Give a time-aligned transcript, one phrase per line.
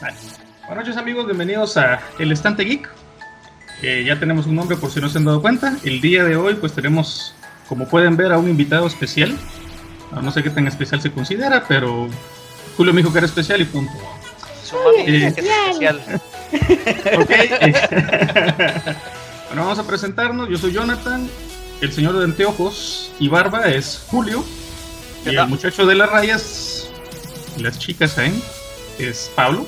[0.00, 2.88] Buenas noches amigos, bienvenidos a El Estante Geek.
[3.82, 5.76] ya tenemos un nombre por si no se han dado cuenta.
[5.84, 7.34] El día de hoy pues tenemos,
[7.68, 9.36] como pueden ver, a un invitado especial.
[10.10, 12.08] Ah, no sé qué tan especial se considera, pero
[12.78, 13.92] Julio me dijo que era especial y punto.
[14.64, 16.00] Su mami eh, que es especial.
[17.18, 17.30] ok.
[19.48, 20.48] bueno, vamos a presentarnos.
[20.48, 21.28] Yo soy Jonathan.
[21.82, 24.42] El señor de anteojos y barba es Julio.
[25.26, 26.88] Y el muchacho de las rayas,
[27.58, 28.42] las chicas ahí,
[28.98, 29.66] es Pablo.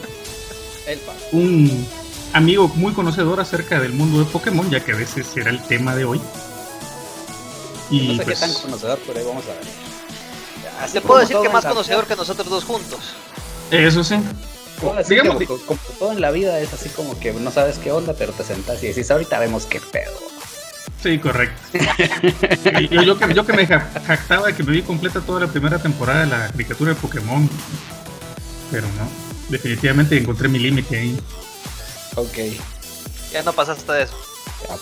[1.32, 1.86] Un
[2.32, 5.94] amigo muy conocedor acerca del mundo de Pokémon, ya que a veces será el tema
[5.94, 6.20] de hoy.
[7.90, 10.92] Y no sé qué pues, tan conocedor, pero ahí vamos a ver.
[10.92, 13.00] Te puedo decir que más conocedor que nosotros dos juntos.
[13.70, 14.16] Eso sí.
[15.08, 18.32] Digamos, como, todo en la vida es así como que no sabes qué onda, pero
[18.32, 20.12] te sentás y decís, ahorita vemos qué pedo.
[21.02, 21.60] Sí, correcto.
[22.90, 26.20] yo, que, yo que me jactaba de que me vi completa toda la primera temporada
[26.20, 27.48] de la caricatura de Pokémon,
[28.70, 29.21] pero no,
[29.52, 31.16] definitivamente encontré mi límite ahí.
[32.16, 32.38] Ok.
[33.32, 34.16] Ya no pasaste de eso.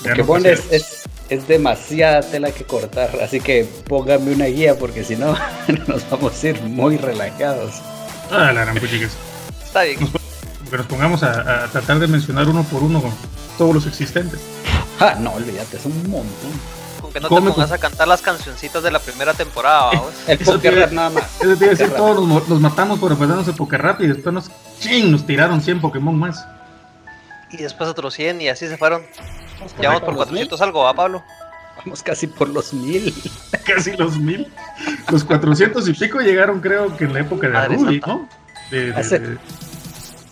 [0.02, 5.34] Pokémon es, es, demasiada tela que cortar, así que póngame una guía porque si no
[5.86, 7.74] nos vamos a ir muy relajados.
[8.30, 9.12] Ah, la gran chicas.
[9.64, 9.98] Está bien.
[10.70, 13.12] que nos pongamos a, tratar de mencionar uno por uno con
[13.58, 14.40] todos los existentes.
[14.98, 16.52] Ah, no, olvídate, es un montón.
[17.10, 20.12] Con que no te pongas a cantar las cancioncitas de la primera temporada, vamos.
[20.28, 21.40] El Poker nada más.
[21.40, 25.10] Eso te decir, todos nos, matamos por aprendernos el Poker Rap y después nos, ching,
[25.10, 26.46] nos tiraron 100 Pokémon más.
[27.50, 29.02] Y después otros 100 y así se fueron.
[29.80, 31.22] Ya vamos por 400 algo, ¿va, Pablo?
[31.78, 33.12] Vamos casi por los 1000.
[33.66, 34.46] casi los 1000.
[35.10, 38.28] Los 400 y pico llegaron, creo que en la época de Ruby, ¿no?
[38.70, 39.38] De,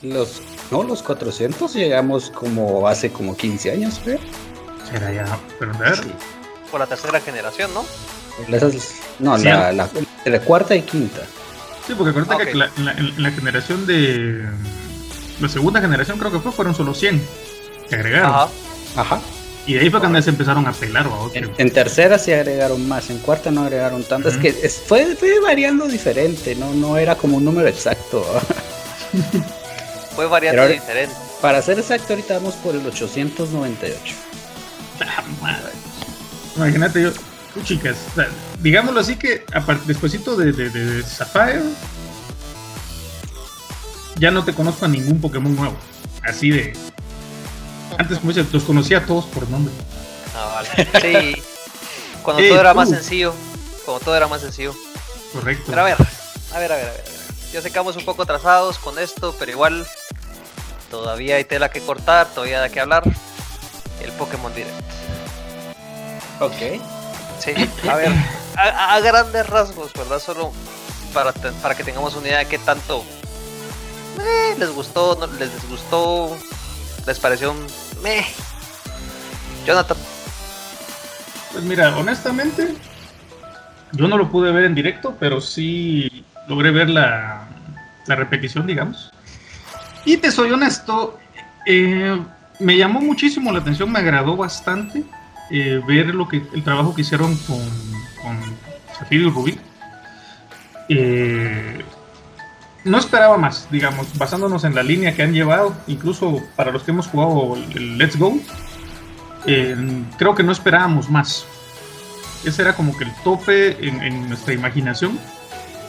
[0.02, 0.40] Los,
[0.70, 4.20] no, los 400 llegamos como hace como 15 años, creo.
[4.88, 6.12] Será ya, pero sí.
[6.70, 7.84] Por la tercera generación, ¿no?
[9.19, 11.22] no, la, la, cuarta y quinta.
[11.86, 14.45] Sí, porque acuérdate que la, en, la, generación de.
[15.40, 17.23] La segunda generación creo que fue, fueron solo 100
[17.89, 18.30] que agregaron.
[18.30, 18.48] Ajá.
[18.96, 19.20] Ajá.
[19.67, 21.06] Y de ahí fue cuando se empezaron a pelar.
[21.06, 21.30] ¿o?
[21.34, 24.29] En, en, tercera sí agregaron más, en cuarta no agregaron tanto.
[24.29, 26.73] Es que fue, fue, variando diferente, ¿no?
[26.73, 28.24] No era como un número exacto.
[30.17, 31.14] fue variando diferente.
[31.40, 34.14] Para ser exacto, ahorita vamos por el 898.
[36.58, 37.13] Imagínate yo,
[37.63, 37.96] chicas,
[38.61, 39.45] digámoslo así que
[39.86, 41.63] despuésito de, de, de, Sapphire,
[44.17, 45.77] ya no te conozco a ningún Pokémon nuevo.
[46.24, 46.73] Así de,
[47.97, 49.73] antes, como dices, los conocía a todos por nombre.
[50.35, 51.35] Ah, vale.
[51.35, 51.42] Sí.
[52.23, 53.33] Cuando todo era más sencillo.
[53.85, 54.74] Cuando todo era más sencillo.
[55.33, 55.64] Correcto.
[55.68, 55.97] Pero a ver,
[56.55, 57.05] a ver, a ver, a ver.
[57.52, 59.86] Ya sé que vamos un poco atrasados con esto, pero igual
[60.91, 63.05] todavía hay tela que cortar, todavía hay que hablar.
[64.02, 64.98] El Pokémon Direct.
[66.40, 66.80] Ok.
[67.38, 67.52] Sí,
[67.88, 68.12] a ver,
[68.56, 70.18] a, grandes rasgos, ¿verdad?
[70.18, 70.52] Solo
[71.14, 73.04] para, para que tengamos una idea de qué tanto
[74.20, 76.36] eh, les gustó, no les disgustó,
[77.06, 77.64] les pareció un
[78.02, 78.24] meh.
[79.66, 79.96] Jonathan.
[81.52, 82.74] Pues mira, honestamente,
[83.92, 87.46] yo no lo pude ver en directo, pero sí logré ver la,
[88.06, 89.12] la repetición, digamos.
[90.05, 91.18] Y te soy honesto,
[91.66, 92.18] eh,
[92.58, 95.05] me llamó muchísimo la atención, me agradó bastante
[95.51, 97.61] eh, ver lo que el trabajo que hicieron con,
[98.23, 98.39] con
[99.11, 99.59] y Rubí.
[100.89, 101.85] Eh,
[102.85, 106.91] no esperaba más, digamos, basándonos en la línea que han llevado, incluso para los que
[106.92, 108.39] hemos jugado el Let's Go,
[110.17, 111.45] creo que no esperábamos más.
[112.45, 115.19] Ese era como que el tope en, nuestra imaginación,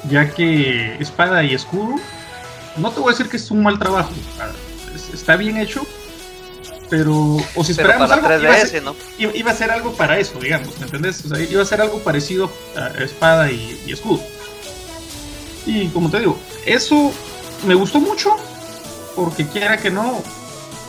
[0.09, 1.96] ya que espada y escudo,
[2.78, 4.12] no te voy a decir que es un mal trabajo,
[5.14, 5.86] está bien hecho,
[6.89, 8.83] pero o si esperábamos algo, iba, a ser,
[9.17, 11.23] iba, a ser, algo para eso, digamos, ¿me entendés?
[11.50, 14.22] iba a ser algo parecido a espada y escudo.
[15.66, 17.11] Y como te digo, eso
[17.67, 18.35] me gustó mucho,
[19.16, 20.23] porque quiera que no,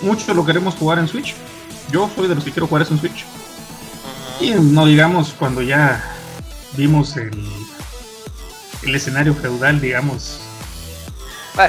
[0.02, 1.34] mucho lo queremos jugar en Switch.
[1.90, 3.24] Yo soy de los que quiero jugar eso en Switch.
[4.40, 6.02] Y no digamos cuando ya
[6.72, 7.30] vimos el,
[8.82, 10.40] el escenario feudal, digamos,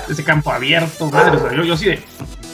[0.08, 2.04] ese campo abierto, madre, yo, yo sí de...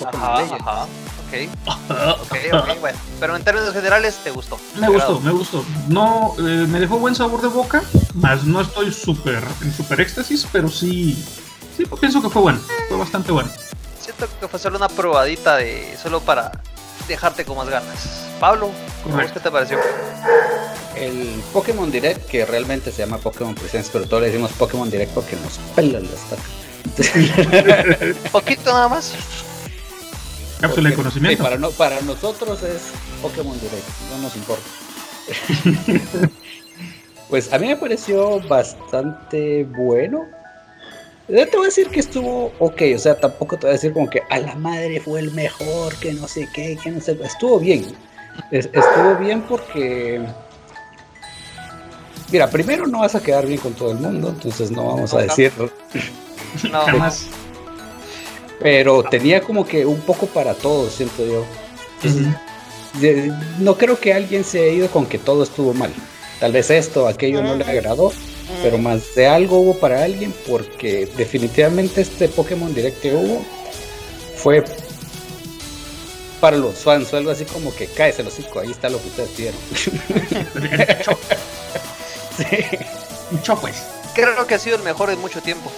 [0.05, 0.87] Ajá, ajá.
[1.89, 2.79] Ok.
[2.79, 2.97] bueno.
[3.19, 4.57] Pero en términos generales, ¿te gustó?
[4.79, 5.65] Me gustó, me gustó.
[5.87, 7.83] No, eh, me dejó buen sabor de boca,
[8.13, 11.23] más no estoy súper en súper éxtasis, pero sí,
[11.75, 13.49] sí, pienso que fue bueno, fue bastante bueno.
[13.99, 16.51] Siento que fue solo una probadita de, solo para
[17.07, 18.25] dejarte con más ganas.
[18.39, 18.69] Pablo,
[19.33, 19.79] ¿qué te pareció?
[20.95, 25.13] El Pokémon Direct, que realmente se llama Pokémon Presents, pero todos le decimos Pokémon Direct
[25.13, 26.21] porque nos pelan las
[28.31, 29.13] Poquito nada más.
[30.59, 31.43] Cápsula de conocimiento.
[31.43, 34.63] para, no, para nosotros es Pokémon Direct, no nos importa.
[37.29, 40.25] pues a mí me pareció bastante bueno.
[41.27, 44.09] Te voy a decir que estuvo ok, o sea, tampoco te voy a decir como
[44.09, 47.19] que a la madre fue el mejor, que no sé qué, que no sé.
[47.21, 47.85] Estuvo bien.
[48.51, 50.25] estuvo bien porque.
[52.31, 55.19] Mira, primero no vas a quedar bien con todo el mundo, entonces no vamos a
[55.19, 55.69] decirlo.
[56.71, 57.27] No, jamás.
[58.59, 61.45] Pero tenía como que un poco para todos, siento yo.
[63.59, 65.93] no creo que alguien se haya ido con que todo estuvo mal.
[66.39, 68.11] Tal vez esto, aquello no le agradó,
[68.61, 73.43] pero más de algo hubo para alguien porque definitivamente este Pokémon Direct que hubo
[74.35, 74.63] fue
[76.39, 79.07] para los fans o algo así como que cáese los hocico, ahí está lo que
[79.07, 79.59] ustedes pidieron.
[82.37, 82.45] sí.
[83.31, 83.75] Mucho pues.
[84.13, 85.71] Creo que ha sido el mejor en mucho tiempo.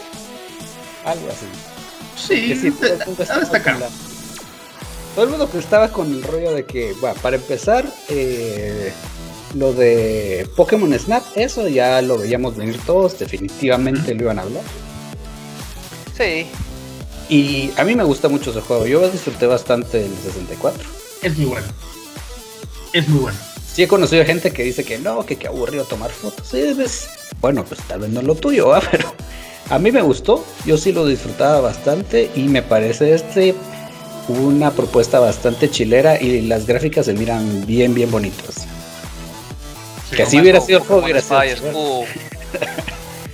[1.04, 1.46] Algo así.
[2.28, 2.72] Sí, sí
[5.16, 8.92] todo, el mundo que estaba con el rollo de que, bueno, para empezar, eh,
[9.56, 14.64] lo de Pokémon Snap, eso ya lo veíamos venir todos, definitivamente lo iban a hablar.
[16.16, 16.48] Sí.
[17.30, 20.88] Y a mí me gusta mucho ese juego, yo disfruté bastante el 64.
[21.22, 21.68] Es muy bueno.
[22.94, 23.38] Es muy bueno.
[23.72, 26.48] Sí he conocido gente que dice que no, que qué aburrido tomar fotos.
[26.48, 29.14] Sí, pues, bueno, pues tal vez no es lo tuyo, pero
[29.70, 33.56] a mí me gustó, yo sí lo disfrutaba bastante y me parece este
[34.28, 38.68] una propuesta bastante chilera y las gráficas se miran bien, bien bonitas
[40.16, 41.40] que así hubiera sido juego, hubiera sido.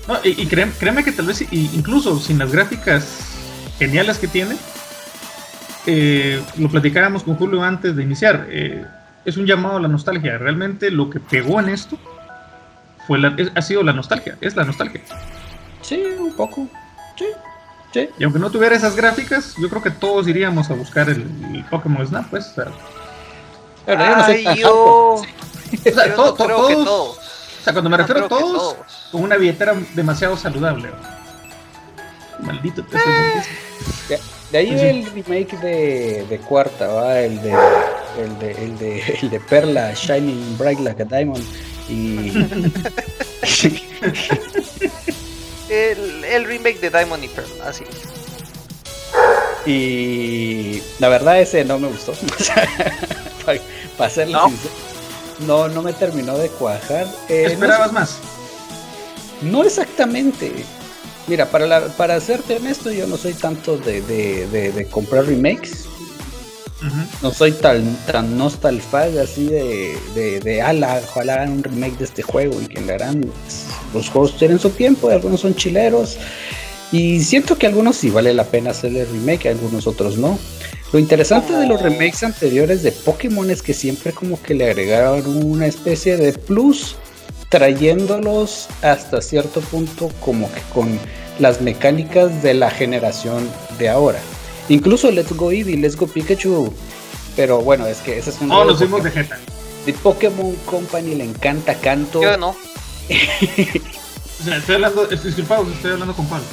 [0.08, 3.38] no, y, créeme, que tal vez incluso sin las gráficas
[3.80, 4.56] geniales que tiene,
[5.86, 8.86] eh, lo platicábamos con Julio antes de iniciar, eh,
[9.24, 10.38] es un llamado a la nostalgia.
[10.38, 11.98] Realmente lo que pegó en esto
[13.08, 13.20] fue
[13.54, 15.02] ha sido la nostalgia, es la nostalgia.
[15.86, 16.68] Sí, un poco.
[17.16, 17.26] Sí,
[17.94, 18.10] sí.
[18.18, 22.06] Y aunque no tuviera esas gráficas, yo creo que todos iríamos a buscar el, Pokémon
[22.06, 22.54] Snap, pues.
[24.58, 25.24] yo o
[25.84, 27.16] sea, todos, O
[27.64, 28.78] sea, cuando me refiero a todos,
[29.12, 30.90] con una billetera demasiado saludable.
[32.40, 32.98] Maldito te
[34.10, 34.20] de,
[34.52, 37.20] de ahí el remake de, de Cuarta, ¿va?
[37.20, 37.56] El de,
[38.18, 41.46] el de, el de, el de Perla, Shining Bright Like a Diamond.
[41.88, 42.32] Y.
[45.76, 47.84] el, el remake de Diamond y Perla, así.
[49.66, 52.14] Y la verdad ese no me gustó.
[53.98, 54.50] para, ¿No?
[54.50, 54.86] sincero
[55.40, 57.08] no, no me terminó de cuajar.
[57.30, 58.18] Eh, ¿Esperabas más?
[59.42, 60.52] No exactamente.
[61.28, 65.85] Mira, para, la, para serte honesto, yo no soy tanto de, de, de, comprar remakes.
[67.22, 69.98] No soy tan, tan nostalfag así de,
[70.44, 73.32] de, ala, ojalá hagan un remake de este juego y que le harán.
[73.94, 76.18] Los juegos tienen su tiempo, algunos son chileros.
[76.92, 80.38] Y siento que algunos sí vale la pena hacerle remake, algunos otros no.
[80.92, 85.26] Lo interesante de los remakes anteriores de Pokémon es que siempre como que le agregaron
[85.46, 86.96] una especie de plus
[87.50, 91.00] trayéndolos hasta cierto punto como que con
[91.40, 94.20] las mecánicas de la generación de ahora.
[94.70, 96.74] Incluso Let's Go Eevee, Let's Go Pikachu.
[97.36, 98.52] Pero bueno, es que ese es un...
[98.52, 99.38] Oh, los vimos de Jeta.
[99.86, 102.22] De Pokémon Company le encanta canto.
[102.22, 102.50] Yo no.
[104.40, 106.46] o sea, estoy hablando, disculpado, estoy hablando con Pablo.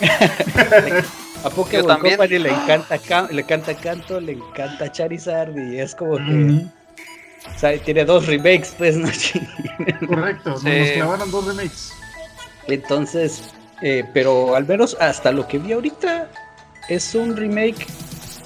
[1.44, 6.66] A Pokémon Company le encanta, le canta canto, le encanta Charizard y es como que.
[7.54, 9.08] O sea, tiene dos remakes, pues, ¿no?
[10.08, 11.92] Correcto, nos clavaron dos remakes.
[12.68, 13.42] Entonces,
[13.82, 16.28] eh, pero al menos hasta lo que vi ahorita
[16.88, 17.86] es un remake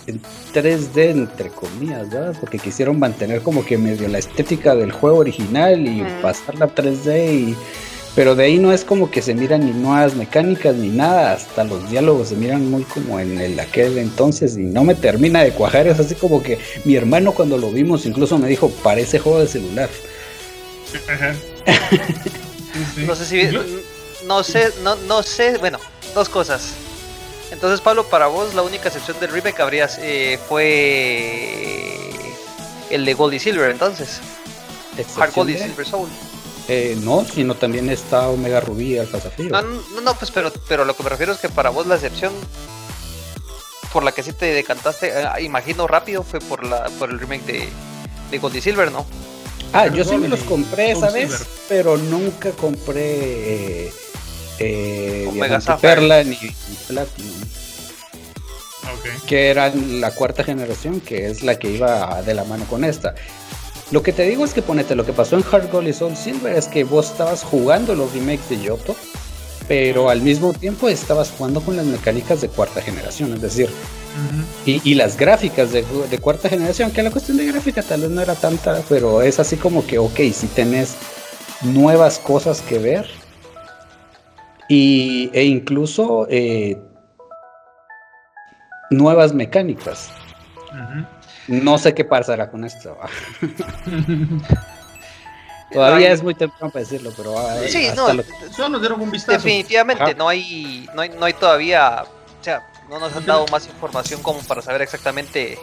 [0.07, 0.21] en
[0.55, 2.37] 3D, entre comillas, ¿verdad?
[2.39, 7.33] Porque quisieron mantener como que medio la estética del juego original y pasarla a 3D
[7.33, 7.57] y
[8.15, 11.65] pero de ahí no es como que se miran ni nuevas mecánicas ni nada, hasta
[11.65, 15.53] los diálogos se miran muy como en el aquel entonces y no me termina de
[15.53, 19.41] cuajar, es así como que mi hermano cuando lo vimos incluso me dijo, parece juego
[19.41, 19.91] de celular.
[23.07, 23.43] No sé si
[24.27, 25.79] no sé, no, no sé, bueno,
[26.15, 26.75] dos cosas.
[27.57, 31.89] Entonces, Pablo, para vos la única excepción del remake habría eh, fue
[32.91, 34.21] el de Gold y Silver, entonces.
[35.17, 36.07] Hard Gold y Silver Soul.
[36.69, 39.63] Eh, no, sino también está Omega Rubí Alfa Zafiro.
[39.63, 41.95] No, no, no, pues pero, pero lo que me refiero es que para vos la
[41.95, 42.35] excepción
[43.91, 47.47] por la que sí te decantaste, eh, imagino rápido, fue por la por el remake
[47.47, 47.69] de,
[48.33, 49.07] de Gold y Silver, ¿no?
[49.73, 53.91] Ah, yo sí me los compré esa vez, pero nunca compré
[54.59, 55.29] eh,
[55.81, 56.37] Perla ni,
[56.89, 57.33] Platinum.
[59.27, 63.15] Que eran la cuarta generación, que es la que iba de la mano con esta.
[63.91, 66.17] Lo que te digo es que ponete, lo que pasó en Hard Gold y Soul
[66.17, 68.97] Silver es que vos estabas jugando los remakes de Yoto,
[69.69, 73.71] pero al mismo tiempo estabas jugando con las mecánicas de cuarta generación, es decir,
[74.65, 75.85] y, las gráficas de,
[76.21, 79.57] cuarta generación, que la cuestión de gráfica tal vez no era tanta, pero es así
[79.57, 80.95] como que, ok, si tenés
[81.63, 83.07] nuevas cosas que ver,
[84.69, 86.77] Y, e incluso eh,
[88.91, 90.11] nuevas mecánicas.
[91.49, 92.99] No sé qué pasará con esto.
[95.73, 98.13] Todavía es muy temprano para decirlo, pero ah, sí, no,
[98.69, 99.33] nos dieron un vistazo.
[99.33, 102.05] Definitivamente no hay, no hay, no hay todavía,
[102.41, 105.59] o sea, no nos han dado más información como para saber exactamente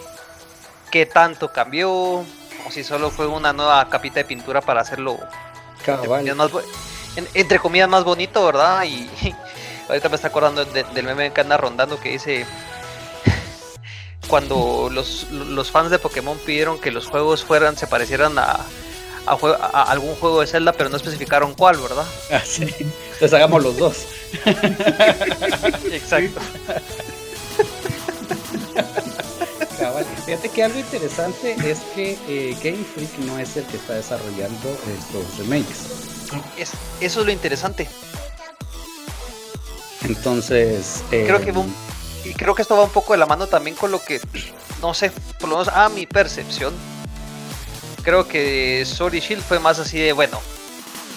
[0.91, 2.25] qué tanto cambió o
[2.69, 5.17] si solo fue una nueva capita de pintura para hacerlo
[7.15, 8.83] entre comillas más bonito, ¿verdad?
[8.83, 9.09] Y,
[9.89, 12.45] ahorita me está acordando del meme que anda rondando que dice
[14.27, 18.59] cuando los, los fans de Pokémon pidieron que los juegos fueran se parecieran a,
[19.25, 22.05] a, algún juego de Zelda, pero no especificaron cuál, ¿verdad?
[22.31, 22.63] Ah, sí.
[22.63, 24.05] Entonces hagamos los dos.
[25.91, 26.41] Exacto.
[30.25, 34.77] Fíjate que algo interesante es que eh, Game Freak no es el que está desarrollando
[34.97, 36.22] estos remakes.
[36.57, 36.71] Es,
[37.01, 37.89] eso es lo interesante.
[40.03, 41.03] Entonces.
[41.09, 41.65] Creo que eh,
[42.25, 44.21] y creo que esto va un poco de la mano también con lo que,
[44.81, 46.73] no sé, por lo menos a mi percepción,
[48.01, 50.39] creo que Sword Shield fue más así de, bueno,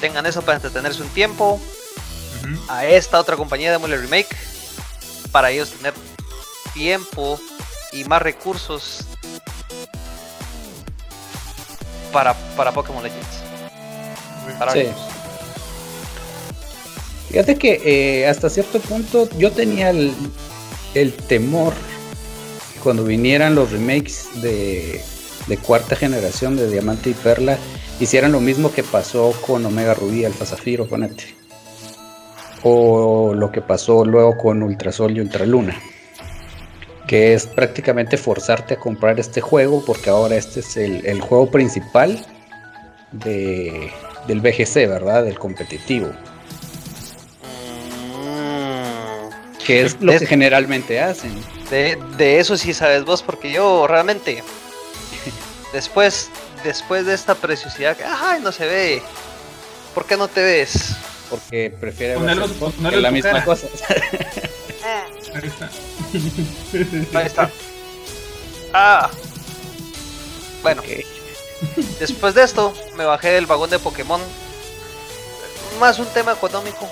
[0.00, 1.60] tengan eso para entretenerse un tiempo.
[2.68, 4.28] A esta otra compañía de Mule Remake.
[5.32, 5.94] Para ellos tener
[6.72, 7.40] tiempo
[7.92, 9.04] y más recursos
[12.12, 13.45] para, para Pokémon Legends.
[14.72, 14.86] Sí.
[17.28, 20.12] Fíjate que eh, hasta cierto punto yo tenía el,
[20.94, 21.74] el temor
[22.82, 25.02] cuando vinieran los remakes de
[25.46, 27.58] de cuarta generación de Diamante y Perla
[28.00, 31.24] hicieran lo mismo que pasó con Omega Rubí, Alfa Zafiro, ponete.
[32.62, 35.76] O lo que pasó luego con Ultrasol y Ultraluna.
[37.06, 42.26] Que es prácticamente forzarte a comprar este juego porque ahora este es el, juego principal
[43.12, 43.90] de,
[44.26, 45.24] del BGC, ¿verdad?
[45.24, 46.10] Del competitivo.
[49.64, 51.32] Que es lo que generalmente hacen.
[51.70, 54.44] De, de, eso sí sabes vos, porque yo realmente
[55.72, 56.30] Después,
[56.64, 59.02] después de esta preciosidad, ay, no se ve.
[59.94, 60.96] ¿Por qué no te ves?
[61.30, 63.66] Porque prefiere ver la misma cosa.
[65.34, 65.70] Ahí está.
[67.18, 67.50] Ahí está.
[68.78, 69.10] Ah.
[70.62, 70.82] Bueno.
[72.00, 74.20] Después de esto, me bajé del vagón de Pokémon.
[75.80, 76.88] Más un tema económico.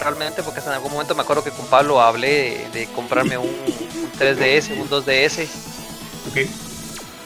[0.00, 3.46] Realmente, porque hasta en algún momento me acuerdo que con Pablo hablé de, comprarme un,
[3.46, 5.48] un 3DS, un 2DS.
[6.30, 6.50] Okay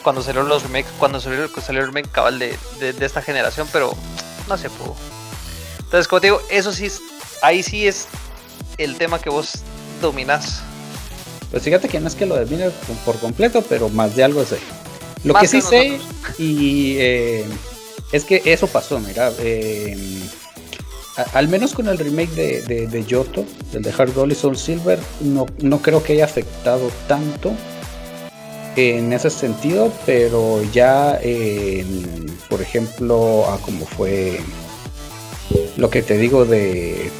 [0.03, 3.95] cuando salió los remakes, cuando salió, salió el remake cabal de, esta generación, pero
[4.47, 4.95] no se pudo.
[5.79, 6.87] Entonces, como te digo, eso sí,
[7.41, 8.07] ahí sí es
[8.77, 9.59] el tema que vos
[10.01, 10.61] dominás.
[11.51, 12.69] Pues fíjate que no es que lo domine
[13.05, 14.59] por completo, pero más de algo sé.
[15.23, 15.99] Lo que sí sé,
[16.37, 17.45] y eh,
[18.11, 19.31] es que eso pasó, mira.
[19.39, 19.97] Eh,
[21.33, 24.57] al menos con el remake de, de, de Yoto, el de Hard Gold y Soul
[24.57, 27.53] Silver, no, no creo que haya afectado tanto
[28.75, 31.19] en ese sentido, pero ya,
[32.49, 34.39] por ejemplo, a como fue
[35.77, 37.11] lo que te digo de,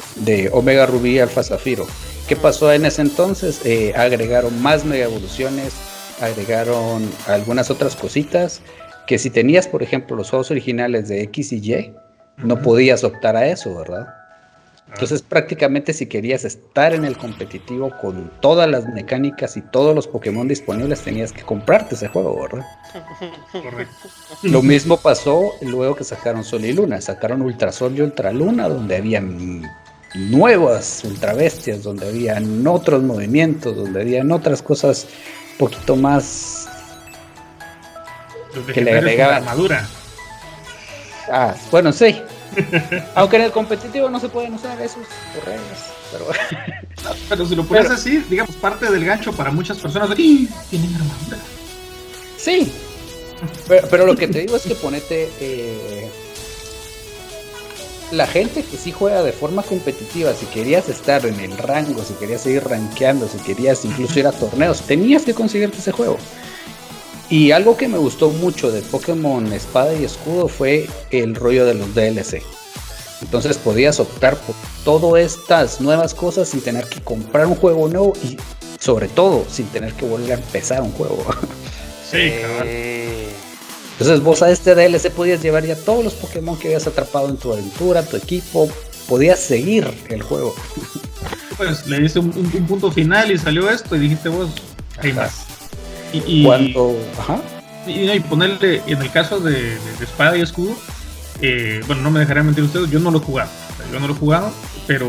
[0.52, 1.86] Omega Rubí y Alfa Zafiro.
[2.28, 3.60] ¿Qué pasó en ese entonces?
[3.64, 5.72] Eh, agregaron más mega evoluciones,
[6.20, 8.60] agregaron algunas otras cositas
[9.06, 11.94] que si tenías, por ejemplo, los juegos originales de X y Y,
[12.38, 14.06] no podías optar a eso, ¿verdad?
[14.92, 20.08] Entonces prácticamente si querías estar en el competitivo con todas las mecánicas y todos los
[20.08, 22.66] Pokémon disponibles tenías que comprarte ese juego, ¿verdad?
[23.52, 24.08] Correcto.
[24.42, 28.68] Lo mismo pasó luego que sacaron Sol y Luna, sacaron Ultra Sol y Ultra Luna
[28.68, 29.62] donde habían
[30.14, 35.06] nuevas ultra bestias, donde habían otros movimientos, donde habían otras cosas
[35.60, 36.68] poquito más
[38.72, 39.86] que le agregaban armadura.
[41.30, 42.20] Ah, bueno, sí,
[43.14, 45.62] Aunque en el competitivo no se pueden usar esos correos.
[46.12, 46.26] Pero,
[47.28, 50.14] pero si lo puedes decir, digamos, parte del gancho para muchas personas.
[50.16, 51.38] Tienen armadura.
[52.36, 52.72] Sí.
[53.68, 55.30] Pero, lo que te digo es que ponete.
[55.40, 56.10] Eh,
[58.12, 62.14] la gente que sí juega de forma competitiva, si querías estar en el rango, si
[62.14, 66.18] querías seguir rankeando, si querías incluso ir a torneos, tenías que conseguirte ese juego.
[67.28, 71.74] Y algo que me gustó mucho de Pokémon Espada y Escudo fue el rollo de
[71.74, 72.42] los DLC.
[73.22, 78.14] Entonces podías optar por todas estas nuevas cosas sin tener que comprar un juego nuevo
[78.24, 78.36] y
[78.80, 81.24] sobre todo sin tener que volver a empezar un juego.
[82.10, 82.64] Sí, claro.
[84.00, 87.36] Entonces vos a este DLC podías llevar ya todos los Pokémon que habías atrapado en
[87.36, 88.66] tu aventura, tu equipo,
[89.06, 90.54] podías seguir el juego.
[91.58, 92.32] Pues le diste un,
[92.66, 94.48] punto final y salió esto y dijiste vos,
[94.96, 95.44] hay más.
[96.10, 97.38] Y, Cuando, ajá.
[97.86, 100.74] Y, ponerle, en el caso de, espada y escudo,
[101.42, 103.50] eh, bueno, no me dejaré mentir ustedes, yo no lo he jugado.
[103.92, 104.50] Yo no lo he jugado,
[104.86, 105.06] pero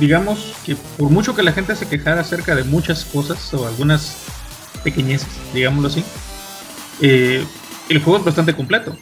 [0.00, 4.16] digamos que por mucho que la gente se quejara acerca de muchas cosas o algunas
[4.82, 6.02] pequeñeces, digámoslo así,
[7.00, 7.44] eh,
[7.88, 8.96] el juego es bastante completo.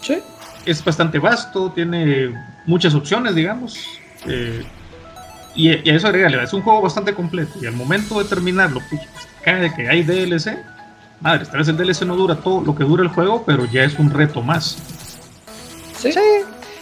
[0.00, 0.18] Sí.
[0.64, 2.34] Es bastante vasto, tiene
[2.66, 3.78] muchas opciones, digamos.
[4.26, 4.64] Eh,
[5.54, 7.58] y, a eso agrega, es un juego bastante completo.
[7.60, 9.02] Y al momento de terminarlo, pues,
[9.42, 10.58] cae que hay DLC.
[11.20, 13.84] Madre, esta vez el DLC no dura todo lo que dura el juego, pero ya
[13.84, 14.78] es un reto más.
[15.96, 16.12] Sí.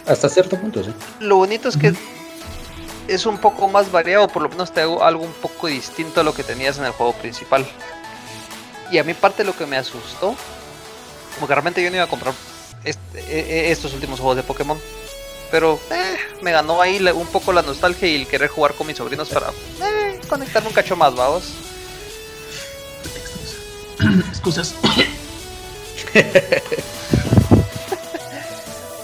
[0.07, 0.91] Hasta cierto punto, sí.
[1.19, 1.93] Lo bonito es que
[3.07, 6.23] es un poco más variado, por lo menos te hago algo un poco distinto a
[6.23, 7.65] lo que tenías en el juego principal.
[8.91, 10.35] Y a mí parte de lo que me asustó,
[11.39, 12.33] porque realmente yo no iba a comprar
[12.83, 14.79] e, e, estos últimos juegos de Pokémon,
[15.49, 18.97] pero eh, me ganó ahí un poco la nostalgia y el querer jugar con mis
[18.97, 21.43] sobrinos para eh, conectarme un cacho más, vamos.
[24.29, 24.73] Excusas.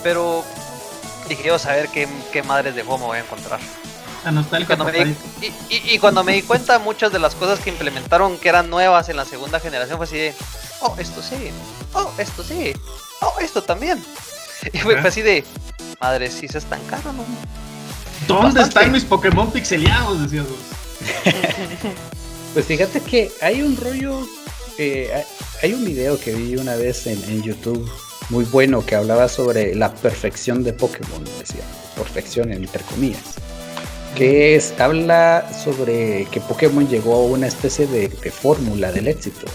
[0.04, 0.44] pero
[1.30, 3.60] dije yo saber qué, qué madres de juego me voy a encontrar.
[5.70, 9.16] Y cuando, me di, cuenta, muchas de las cosas que implementaron que eran nuevas en
[9.16, 10.36] la segunda generación fue así de,
[10.82, 11.50] oh, esto sí,
[11.94, 12.74] oh, esto sí,
[13.22, 14.04] oh, esto también.
[14.74, 15.44] Y fue, así de,
[16.02, 17.24] madre, si se es tan caro, ¿no?
[18.28, 20.24] ¿Dónde están mis Pokémon pixeleados?
[20.24, 20.46] Decías
[22.54, 24.28] pues fíjate que hay un rollo,
[24.80, 25.24] eh,
[25.62, 27.90] hay un video que vi una vez en, en YouTube
[28.30, 31.62] muy bueno que hablaba sobre la perfección de Pokémon, decía,
[31.96, 33.36] perfección entre comillas
[34.18, 39.46] que es, habla sobre que Pokémon llegó a una especie de, fórmula del éxito.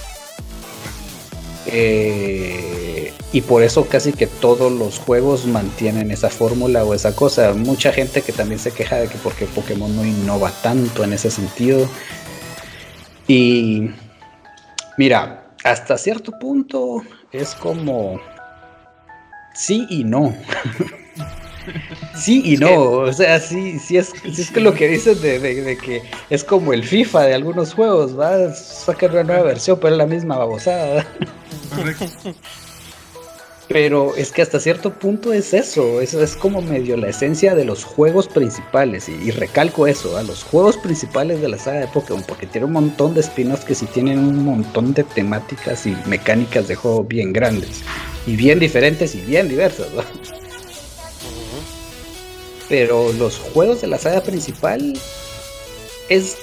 [1.66, 7.54] Eh, y por eso casi que todos los juegos mantienen esa fórmula o esa cosa.
[7.54, 11.30] Mucha gente que también se queja de que porque Pokémon no innova tanto en ese
[11.30, 11.88] sentido.
[13.26, 13.90] Y
[14.98, 18.20] mira, hasta cierto punto es como
[19.54, 20.34] sí y no.
[22.16, 26.02] Sí y no, o sea, sí, sí es, es que lo que dicen de, que
[26.30, 29.98] es como el FIFA de algunos juegos, va a sacar una nueva versión, pero es
[29.98, 31.06] la misma babosada.
[33.68, 37.64] Pero es que hasta cierto punto es eso, eso es como medio la esencia de
[37.64, 42.22] los juegos principales, y, recalco eso, a los juegos principales de la saga de Pokémon,
[42.28, 46.68] porque tiene un montón de spin-offs que sí tienen un montón de temáticas y mecánicas
[46.68, 47.82] de juego bien grandes,
[48.26, 50.02] y bien diferentes y bien diversas, ¿no?
[52.72, 54.94] Pero los juegos de la saga principal
[56.08, 56.38] es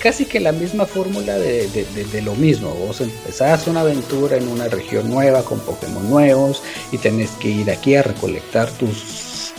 [0.00, 2.70] casi que la misma fórmula de, lo mismo.
[2.70, 7.70] Vos empezás una aventura en una región nueva con Pokémon nuevos y tenés que ir
[7.70, 9.52] aquí a recolectar tus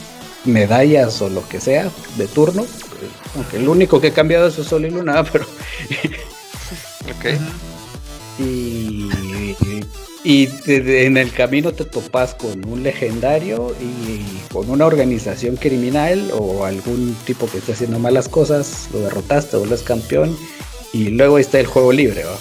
[0.43, 2.65] medallas o lo que sea de turno.
[3.35, 5.45] Aunque el único que ha cambiado es Sol y Luna, pero.
[7.05, 7.39] ok.
[8.39, 9.07] Y
[10.23, 16.65] y en el camino te topas con un legendario y con una organización criminal o
[16.65, 20.37] algún tipo que esté haciendo malas cosas, lo derrotaste, vuelves campeón
[20.93, 22.37] y luego está el juego libre, ¿va?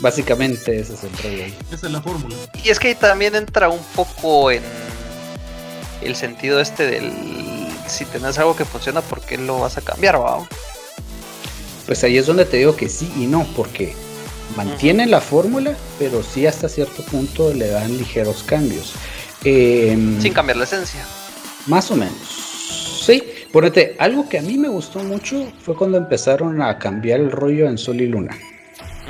[0.00, 1.54] Básicamente ese es el rollo.
[1.72, 2.34] Esa es la fórmula.
[2.62, 4.62] Y es que también entra un poco en
[6.02, 7.12] el sentido este del
[7.86, 10.46] si tenés algo que funciona, ¿por qué lo vas a cambiar, va?
[11.86, 13.94] Pues ahí es donde te digo que sí y no, porque
[14.56, 18.94] mantienen la fórmula, pero sí hasta cierto punto le dan ligeros cambios.
[19.44, 21.04] Em, Sin cambiar la esencia.
[21.66, 22.14] Más o menos.
[23.04, 27.30] Sí, ponete, algo que a mí me gustó mucho fue cuando empezaron a cambiar el
[27.30, 28.36] rollo en Sol y Luna.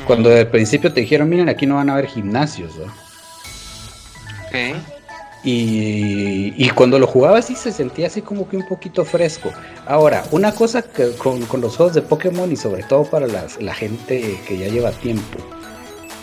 [0.07, 2.77] Cuando al principio te dijeron, miren, aquí no van a haber gimnasios.
[2.77, 2.93] ¿no?
[5.47, 9.53] Y, cuando lo jugaba así se sentía así como que un poquito fresco.
[9.87, 14.41] Ahora, una cosa que con, los juegos de Pokémon y sobre todo para la gente
[14.49, 15.39] que ya lleva tiempo,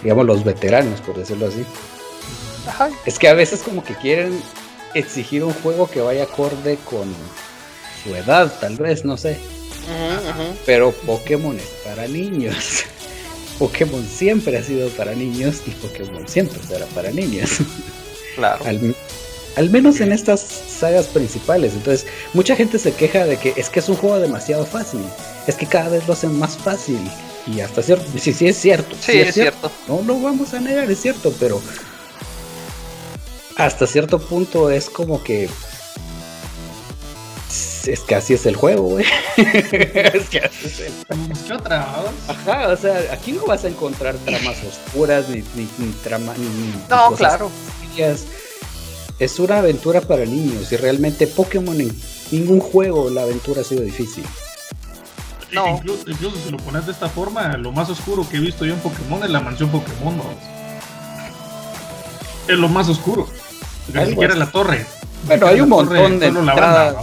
[0.01, 1.63] digamos los veteranos por decirlo así,
[3.05, 4.41] es que a veces como que quieren
[4.93, 7.13] exigir un juego que vaya acorde con
[8.03, 9.37] su edad, tal vez, no sé.
[10.65, 12.83] Pero Pokémon es para niños.
[13.59, 17.59] Pokémon siempre ha sido para niños y Pokémon siempre será para niños.
[18.35, 18.63] Claro.
[19.55, 21.73] Al, menos en estas sagas principales.
[21.73, 25.01] Entonces, mucha gente se queja de que es que es un juego demasiado fácil.
[25.47, 26.99] Es que cada vez lo hacen más fácil.
[27.47, 28.05] Y hasta cierto.
[28.17, 28.95] Sí, sí, es cierto.
[28.99, 29.71] Sí, es, cierto.
[29.87, 31.61] No lo vamos a negar, es cierto, pero.
[33.57, 35.49] Hasta cierto punto es como que.
[37.85, 39.05] Es que así es el juego, güey.
[39.37, 40.93] es que así es el
[41.47, 41.87] ¿Qué otra?
[42.27, 46.33] Ajá, o sea, aquí no vas a encontrar tramas oscuras ni, ni, ni trama.
[46.37, 47.51] Ni, no, claro
[47.97, 51.95] es una aventura para niños y realmente Pokémon en
[52.31, 54.23] ningún juego la aventura ha sido difícil.
[55.51, 55.67] No.
[55.77, 56.05] Incluso,
[56.43, 59.23] si lo pones de esta forma, lo más oscuro que he visto yo en Pokémon
[59.23, 60.19] es la mansión Pokémon.
[62.47, 63.27] Es lo más oscuro.
[63.93, 64.85] Ni siquiera la torre.
[65.25, 66.95] Bueno, hay un montón de entradas.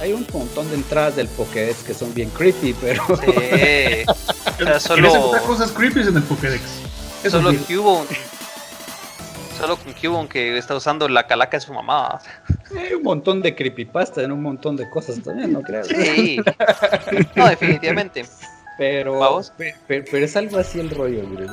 [0.00, 3.02] Hay un montón de entradas del Pokédex que son bien creepy, pero.
[3.20, 4.04] Sí.
[4.56, 5.32] O sea, Solo...
[5.46, 6.62] cosas creepy en el Pokédex.
[7.22, 7.58] Eso solo sí.
[7.74, 8.06] Cubone.
[9.56, 12.20] Solo con Cubone que está usando la calaca de su mamá.
[12.76, 15.88] Hay un montón de creepypasta en un montón de cosas también, ¿no crees?
[15.88, 16.38] Sí.
[17.34, 18.26] No, definitivamente.
[18.76, 19.52] Pero, Vamos.
[19.86, 21.48] pero, es algo así el rollo, güey.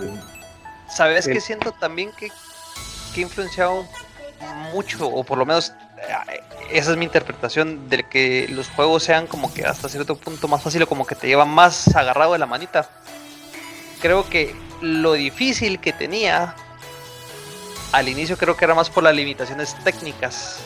[0.89, 2.30] ¿Sabes qué siento también que,
[3.13, 3.86] que ha influenciado
[4.74, 9.28] mucho, o por lo menos eh, esa es mi interpretación, de que los juegos sean
[9.28, 12.39] como que hasta cierto punto más fácil o como que te llevan más agarrado de
[12.39, 12.89] la manita?
[14.02, 16.56] Creo que lo difícil que tenía
[17.93, 20.58] al inicio creo que era más por las limitaciones técnicas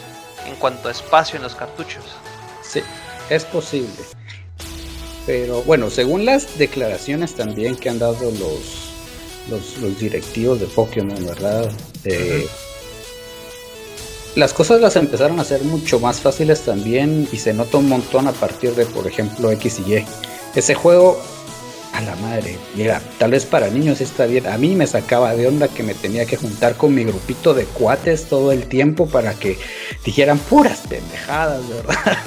[0.47, 2.03] en cuanto a espacio en los cartuchos.
[2.63, 2.81] Sí,
[3.29, 3.91] es posible.
[5.25, 8.93] Pero bueno, según las declaraciones también que han dado los,
[9.49, 11.69] los, los directivos de Pokémon, ¿verdad?
[12.05, 12.47] Eh,
[14.35, 18.27] Las cosas las empezaron a hacer mucho más fáciles también y se nota un montón
[18.27, 20.05] a partir de, por ejemplo, X y Y.
[20.55, 21.21] Ese juego,
[21.97, 24.45] a la madre, mira, tal vez para niños está bien.
[24.47, 27.65] A mí me sacaba de onda que me tenía que juntar con mi grupito de
[27.65, 29.57] cuates todo el tiempo para que
[30.05, 32.17] dijeran puras pendejadas, ¿verdad?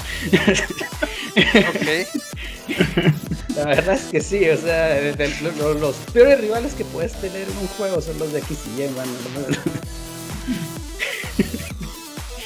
[1.69, 2.09] Ok.
[3.57, 5.35] La verdad es que sí, o sea, de- de-
[5.81, 8.89] los peores rivales que puedes tener en un juego son los de X y Y,
[8.91, 9.13] mano.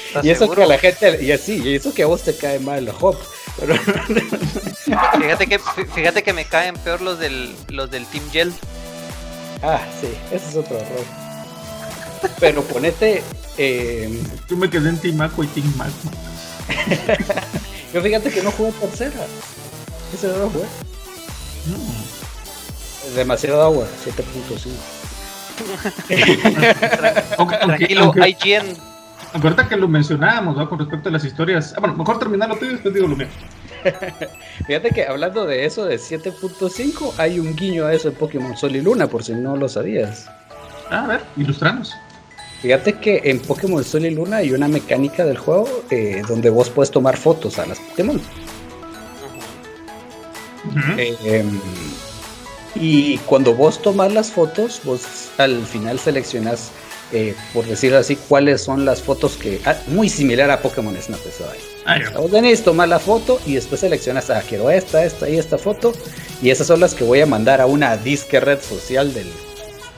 [0.07, 0.57] ¿Estás Y eso seguro?
[0.61, 3.17] que a la gente, y así, y eso que a vos te cae mal Hop.
[3.57, 8.53] Pero, Fíjate que, fí- fíjate que me caen peor los del, los del Team Gel.
[9.63, 11.03] ah, sí, ese es otro error.
[12.39, 13.23] Pero ponete,
[13.57, 16.11] eh, Yo me quedé en Team Aqua y Team Magma.
[17.93, 19.25] yo fíjate que no jugué tercera.
[20.13, 20.65] Ese no lo jugué.
[21.67, 23.15] No.
[23.15, 24.71] Demasiado agua, 7.5.
[27.37, 28.77] Aunque, aunque- Tranquilo, aunque- IGN.
[29.43, 30.69] Ahorita que lo mencionábamos, ¿no?
[30.69, 31.73] Con respecto a las historias.
[31.75, 33.27] Ah, bueno, mejor terminar lo tuyo y después digo lo mío.
[34.67, 38.75] Fíjate que hablando de eso de 7.5, hay un guiño a eso en Pokémon Sol
[38.75, 40.29] y Luna, por si no lo sabías.
[40.89, 41.93] Ah, a ver, ilustranos.
[42.61, 46.69] Fíjate que en Pokémon Sol y Luna hay una mecánica del juego eh, donde vos
[46.69, 48.19] puedes tomar fotos a las Pokémon.
[50.97, 51.59] Eh, em,
[52.73, 56.71] y cuando vos tomas las fotos, vos al final seleccionas,
[57.11, 59.61] eh, por decirlo así, cuáles son las fotos que...
[59.65, 61.59] ah, muy similar a Pokémon Snap eso ahí.
[61.85, 62.17] Ah, ya.
[62.17, 65.93] Vos venís, la foto y después seleccionas, ah, quiero esta, esta y esta foto.
[66.41, 69.31] Y esas son las que voy a mandar a una disque red social del,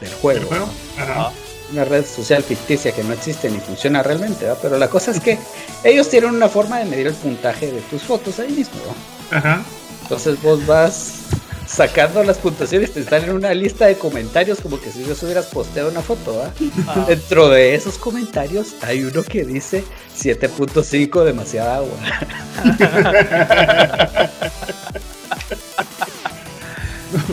[0.01, 0.41] del juego.
[0.41, 0.65] ¿El juego?
[0.65, 1.01] ¿no?
[1.01, 1.31] Ajá.
[1.71, 4.59] Una red social ficticia que no existe ni funciona realmente, ¿verdad?
[4.61, 5.37] Pero la cosa es que
[5.83, 8.79] ellos tienen una forma de medir el puntaje de tus fotos ahí mismo.
[8.85, 9.37] ¿no?
[9.37, 9.63] Ajá.
[10.03, 11.16] Entonces vos vas
[11.67, 15.47] sacando las puntuaciones, te están en una lista de comentarios como que si vos hubieras
[15.47, 16.43] posteado una foto.
[16.87, 17.05] Ah.
[17.07, 19.83] Dentro de esos comentarios hay uno que dice
[20.17, 21.97] 7.5 demasiada agua.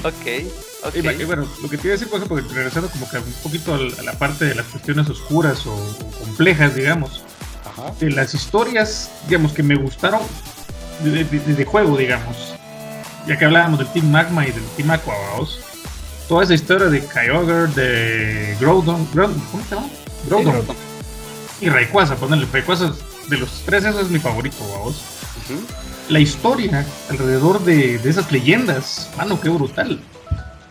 [0.05, 0.45] Ok,
[0.85, 0.95] ok.
[1.19, 3.75] Y, bueno, lo que te iba a decir, por ejemplo, regresando como que un poquito
[3.75, 7.23] al- a la parte de las cuestiones oscuras o, o complejas, digamos,
[7.99, 10.21] de las historias, digamos, que me gustaron
[11.03, 12.54] de- de juego, digamos,
[13.27, 15.61] ya que hablábamos del Team Magma y del Team Aqua, vamos,
[16.29, 19.89] toda esa historia de Kyogre, de Groudon, Groudon, ¿cómo se llama?
[20.27, 20.77] Groudon.
[21.61, 22.93] Y Rayquaza, ponerle Rayquaza,
[23.29, 25.03] de los tres, eso es mi favorito, vamos.
[26.09, 30.01] La historia alrededor de, de esas leyendas, mano, qué brutal.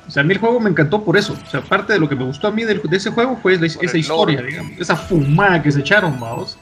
[0.08, 1.36] O sea, a mí el juego me encantó por eso.
[1.42, 3.98] O sea, parte de lo que me gustó a mí de ese juego fue esa
[3.98, 6.58] historia, digamos, esa fumada que se echaron, vamos.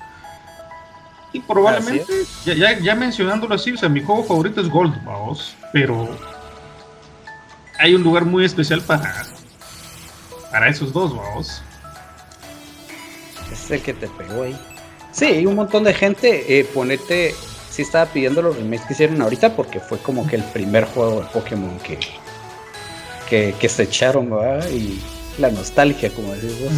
[1.34, 2.14] Y probablemente,
[2.46, 5.56] ya, ya, ya mencionándolo así, o sea, mi juego favorito es Gold, vamos.
[5.72, 6.10] Pero
[7.80, 9.26] hay un lugar muy especial para,
[10.52, 11.64] para esos dos, vamos.
[13.52, 14.58] Es el que te pegó ahí.
[15.12, 16.60] Sí, hay un montón de gente.
[16.60, 17.36] Eh, ponete.
[17.70, 21.22] Sí, estaba pidiendo los remakes que hicieron ahorita porque fue como que el primer juego
[21.22, 21.98] de Pokémon que,
[23.30, 24.70] que, que se echaron, ¿verdad?
[24.70, 25.02] Y
[25.38, 26.72] la nostalgia, como decís vos.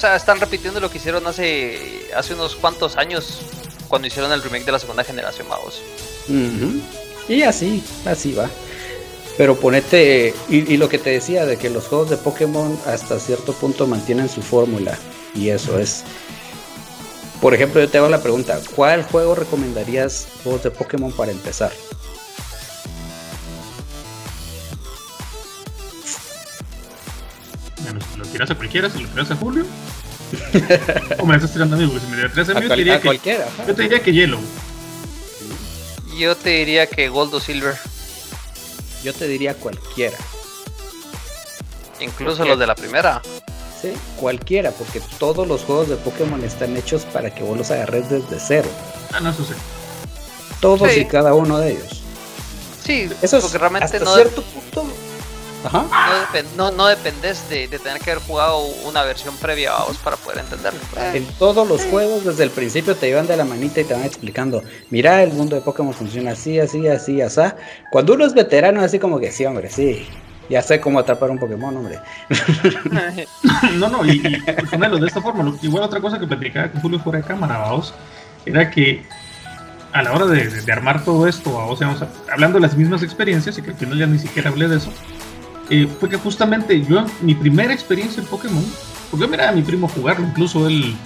[0.00, 3.40] O sea, están repitiendo lo que hicieron hace, hace unos cuantos años
[3.86, 5.82] cuando hicieron el remake de la segunda generación, vamos.
[7.28, 8.48] Y así, así va.
[9.36, 13.20] Pero ponete, y, y lo que te decía de que los juegos de Pokémon hasta
[13.20, 14.98] cierto punto mantienen su fórmula.
[15.34, 16.02] Y eso es.
[17.42, 21.72] Por ejemplo, yo te hago la pregunta, ¿cuál juego recomendarías vos de Pokémon para empezar?
[27.82, 29.66] Bueno, si lo tiras a cualquiera, si lo tiras a Julio.
[31.18, 32.76] O me estás tirando a mí, porque si me tiras a A, mí, yo te
[32.76, 34.40] diría a que, yo te diría que Yellow.
[36.18, 37.74] Yo te diría que Gold o Silver,
[39.02, 40.16] Yo te diría cualquiera.
[42.00, 43.22] incluso los de la primera.
[43.80, 48.10] Sí, cualquiera, porque todos los juegos de Pokémon están hechos para que vos los agarres
[48.10, 48.68] desde cero.
[49.12, 49.54] Ah, no, eso sí.
[50.60, 52.02] Todos y cada uno de ellos.
[52.84, 54.84] Sí, eso es porque realmente hasta no cierto punto
[56.56, 60.40] no, no, dependes de, tener que haber jugado una versión previa a vos para poder
[60.40, 60.80] entenderlo.
[61.14, 64.04] En todos los juegos, desde el principio te llevan de la manita y te van
[64.04, 67.40] explicando: Mira, el mundo de Pokémon funciona así, así, así, así.
[67.90, 70.06] Cuando uno es veterano, así como que sí, hombre, sí.
[70.48, 72.00] Ya sé cómo atrapar un Pokémon, hombre.
[73.76, 74.20] no, no, y,
[74.68, 75.56] ponerlo de esta forma.
[75.62, 77.94] Igual otra cosa que platicaba con Julio fuera de cámara, vamos,
[78.44, 79.04] era que
[79.92, 81.96] a la hora de, armar todo esto, o sea,
[82.32, 84.92] hablando de las mismas experiencias, y que al final ya ni siquiera hablé de eso,
[85.70, 88.64] eh, fue que justamente yo, mi primera experiencia en Pokémon,
[89.10, 90.96] porque yo miraba a mi primo jugarlo, incluso él,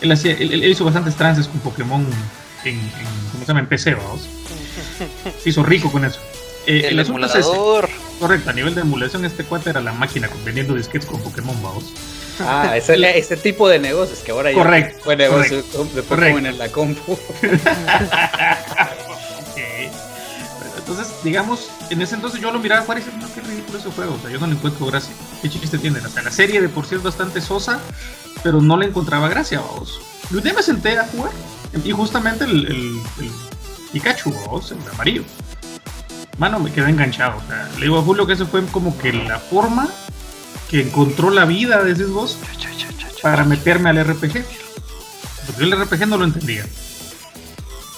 [0.00, 2.04] él, hacía, él, hizo bastantes trances con Pokémon
[2.64, 2.80] en, en,
[3.32, 3.60] ¿cómo se llama?
[3.60, 4.28] En PC, vamos.
[5.42, 6.20] Se hizo rico con eso.
[6.66, 7.88] Eh, el, emulador.
[8.18, 11.94] correcto, a nivel de emulación, este cuate era la máquina vendiendo disquetes con Pokémon, vamos.
[12.40, 15.62] Ah, ese, ese tipo de negocios que ahora correcto, ya fue negocio
[15.94, 17.18] de Pokémon en la compu.
[20.88, 23.90] Entonces, digamos, en ese entonces yo lo miraba jugar y decía, no, qué ridículo ese
[23.90, 25.12] juego, o sea, yo no le encuentro gracia.
[25.42, 25.98] ¿Qué chiste tiene?
[25.98, 27.78] O sea, la serie de por sí es bastante sosa,
[28.42, 30.00] pero no le encontraba gracia, vos.
[30.30, 31.32] Y un día me senté a jugar,
[31.84, 33.30] y justamente el, el, el
[33.92, 35.24] Pikachu, vos, el amarillo.
[36.38, 37.38] Mano, me quedé enganchado.
[37.38, 39.88] O sea, le digo a Julio que eso fue como que la forma
[40.70, 42.38] que encontró la vida, decís vos,
[43.20, 44.42] para meterme al RPG.
[45.46, 46.64] Porque yo el RPG no lo entendía.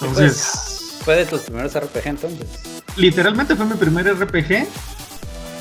[0.00, 0.50] Entonces.
[0.52, 2.79] Pues, ¿Fue de tus primeros RPG entonces?
[2.96, 4.66] Literalmente fue mi primer RPG,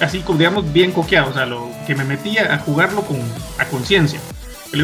[0.02, 3.18] así como digamos bien coqueado, o sea, lo que me metía a jugarlo con
[3.58, 4.20] a conciencia.
[4.72, 4.84] Pues.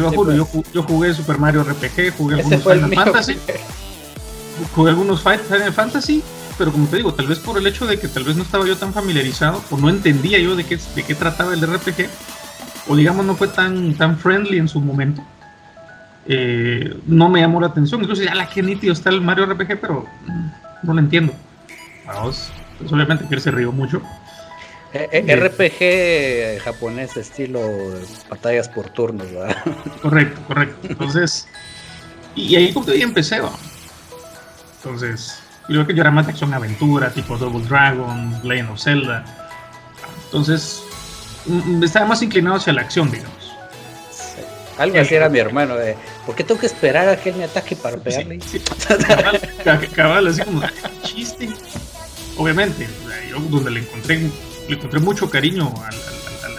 [0.72, 3.38] yo, jugué Super Mario RPG, jugué algunos Final Fantasy,
[4.74, 6.22] jugué algunos Final Fantasy,
[6.58, 8.66] pero como te digo, tal vez por el hecho de que tal vez no estaba
[8.66, 12.08] yo tan familiarizado o no entendía yo de qué, de qué trataba el RPG,
[12.88, 15.22] o digamos no fue tan, tan friendly en su momento.
[16.28, 18.00] Eh, no me llamó la atención.
[18.02, 20.06] Incluso ya la que nítido está el Mario RPG, pero
[20.82, 21.32] no lo entiendo.
[22.06, 24.00] Vamos, pues obviamente que él se rió mucho.
[24.92, 27.60] Eh, eh, RPG japonés estilo
[28.30, 29.56] batallas por turnos, ¿verdad?
[30.02, 30.86] Correcto, correcto.
[30.88, 31.46] Entonces,
[32.34, 33.52] y, ahí como empecé, ¿va?
[34.76, 39.24] Entonces, creo que yo era más de acción aventura, tipo Double Dragon, Legend of Zelda.
[40.26, 40.82] Entonces,
[41.82, 43.52] estaba más inclinado hacia la acción, digamos.
[44.78, 47.44] Algo así era mi hermano, de ¿por qué tengo que esperar a que él me
[47.44, 48.38] ataque para pegarle?
[49.94, 50.62] cabal, así como
[51.02, 51.48] chiste
[52.36, 52.86] obviamente,
[53.28, 54.30] yo donde le encontré,
[54.68, 55.90] le encontré mucho cariño a,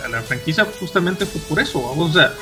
[0.10, 2.34] la franquicia justamente fue por eso, vamos, o sea,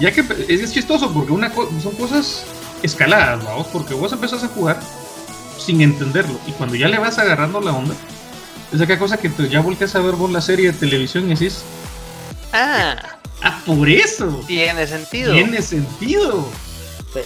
[0.00, 2.44] ya que es, chistoso porque una son cosas
[2.82, 4.80] escaladas, vamos, porque vos empezás a jugar
[5.58, 7.94] sin entenderlo y cuando ya le vas agarrando la onda,
[8.72, 11.62] es aquella cosa que ya volteas a ver vos la serie de televisión y decís,
[12.52, 12.96] ah,
[13.42, 14.42] ah, por eso.
[14.46, 15.34] Tiene sentido.
[15.34, 16.48] Tiene sentido.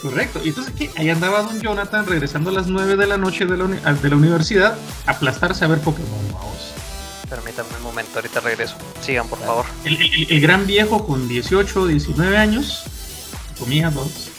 [0.02, 0.40] Correcto.
[0.44, 3.56] Y entonces aquí ahí andaba Don Jonathan regresando a las 9 de la noche de
[3.56, 6.32] la, de la universidad a aplastarse a ver Pokémon.
[6.32, 6.72] Vamos.
[7.28, 8.76] Permítanme un momento, ahorita regreso.
[9.00, 9.64] Sigan, por favor.
[9.84, 12.84] El, gran viejo con 18, 19 años,
[13.58, 14.30] comía dos,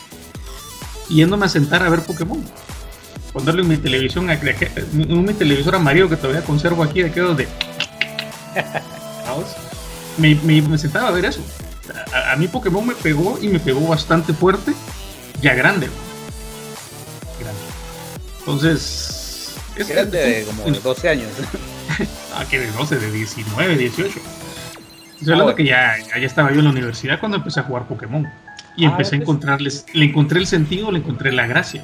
[1.09, 2.41] yéndome a sentar a ver Pokémon.
[3.33, 7.47] Ponerle en mi televisión, en mi televisor amarillo que todavía conservo aquí, de quedo de.
[9.27, 9.47] Vamos.
[10.17, 11.41] Me, me, sentaba a ver eso.
[12.13, 14.73] A, a mí Pokémon me pegó y me pegó bastante fuerte
[15.41, 15.89] ya grande.
[17.39, 17.61] grande.
[18.39, 19.55] Entonces.
[19.75, 21.27] Es grande de como 12 años.
[22.33, 24.19] ah, que de 12, de 19, 18.
[25.19, 28.27] Estoy hablando que ya, ya estaba yo en la universidad cuando empecé a jugar Pokémon.
[28.75, 31.83] Y ah, empecé a encontrarles, le encontré el sentido, le encontré la gracia.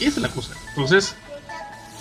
[0.00, 0.54] Y esa es la cosa.
[0.70, 1.14] Entonces,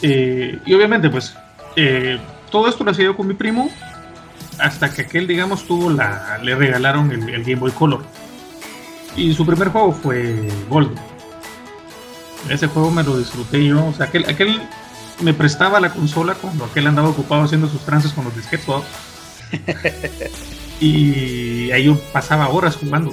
[0.02, 1.34] eh, y obviamente, pues,
[1.76, 2.20] eh,
[2.50, 3.70] todo esto lo hacía yo con mi primo,
[4.60, 8.04] hasta que aquel, digamos, tuvo la, le regalaron el Game Boy Color.
[9.16, 10.98] Y su primer juego fue Gold.
[12.50, 13.86] Ese juego me lo disfruté yo.
[13.86, 14.62] O sea, aquel, aquel
[15.22, 18.66] me prestaba la consola cuando aquel andaba ocupado haciendo sus trances con los disquetes.
[20.80, 23.12] y ahí yo pasaba horas jugando.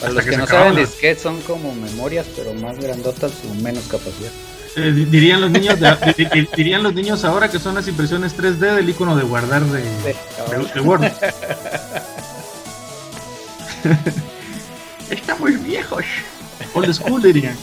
[0.00, 4.30] Para los que, no saben, disquetes son como memorias, pero más grandotas con menos capacidad.
[4.74, 5.76] Eh, dirían los niños
[6.56, 10.80] dirían los niños ahora que son las impresiones 3D del icono de guardar de, de
[10.80, 11.12] Word.
[15.14, 16.04] estamos viejos.
[16.74, 17.56] Old school dirían.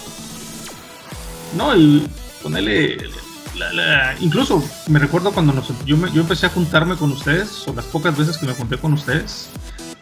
[1.56, 2.08] No, el
[2.44, 3.10] ponerle.
[4.20, 8.18] incluso me recuerdo cuando nos, yo, yo empecé a juntarme con ustedes, o las pocas
[8.18, 9.50] veces que me junté con ustedes,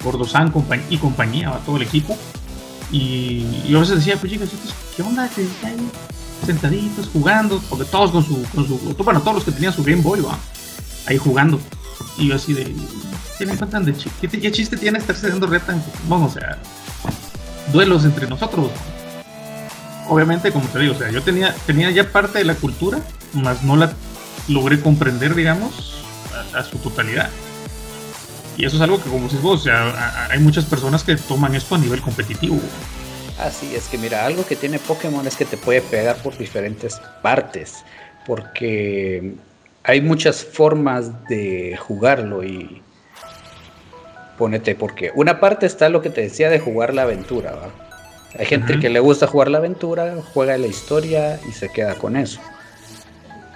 [0.04, 0.54] Gordosan
[0.90, 2.18] y compañía, todo el equipo.
[2.92, 4.50] Y yo a veces decía, pues chicos,
[4.96, 5.26] ¿qué onda?
[5.26, 5.76] Están
[6.46, 10.02] sentaditos jugando, porque todos con su, con su, bueno, todos los que tenían su Game
[10.02, 10.38] Boy, va,
[11.06, 11.60] ahí jugando.
[12.18, 12.74] Y yo así de,
[13.38, 14.28] ¿qué me cuentan de chiste?
[14.28, 16.24] ¿Qué, chiste tiene estarse dando reta en Pokémon?
[16.24, 16.58] O sea,
[17.72, 18.72] duelos entre nosotros.
[20.10, 23.00] obviamente, como te digo, o sea, yo tenía, tenía ya parte de la cultura,
[23.34, 23.92] más no la
[24.48, 26.02] logré comprender, digamos,
[26.54, 27.30] a, su totalidad.
[28.58, 31.56] Y eso es algo que, como decís vos, o sea, hay muchas personas que toman
[31.56, 32.60] esto a nivel competitivo.
[33.38, 37.00] Así es que, mira, algo que tiene Pokémon es que te puede pegar por diferentes
[37.22, 37.84] partes,
[38.26, 39.36] porque
[39.84, 42.82] hay muchas formas de jugarlo y
[44.38, 47.88] ponete, porque una parte está lo que te decía de jugar la aventura, ¿va?
[48.38, 52.16] Hay gente que le gusta jugar la aventura, juega la historia y se queda con
[52.16, 52.40] eso.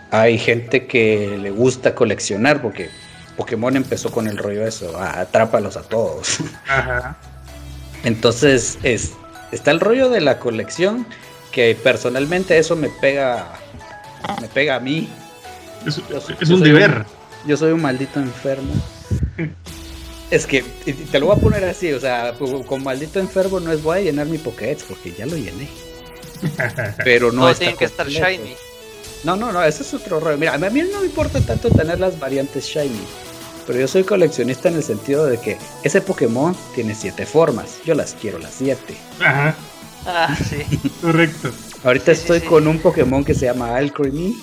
[0.09, 2.89] Hay gente que le gusta coleccionar porque
[3.37, 6.39] Pokémon empezó con el rollo eso, atrápalos a todos.
[8.03, 9.13] Entonces es,
[9.51, 11.05] está el rollo de la colección
[11.51, 13.53] que personalmente eso me pega,
[14.41, 15.09] me pega a mí.
[15.85, 17.05] Es, un deber.
[17.45, 18.73] yo soy un maldito enfermo.
[20.31, 22.33] Es que te lo voy a poner así, o sea,
[22.65, 25.67] con maldito enfermo no es voy a llenar mi Pokédex porque ya lo llené.
[27.03, 28.55] Pero no, tiene que estar shiny.
[29.25, 30.37] No, no, no, ese es otro rollo.
[30.37, 33.05] Mira, a mí no me importa tanto tener las variantes shiny.
[33.67, 37.77] Pero yo soy coleccionista en el sentido de que ese Pokémon tiene siete formas.
[37.85, 38.95] Yo las quiero las siete.
[39.19, 39.55] Ajá.
[40.05, 40.65] Ah, sí.
[41.01, 41.51] Correcto.
[41.83, 44.35] Ahorita estoy con un Pokémon que se llama Alcremie,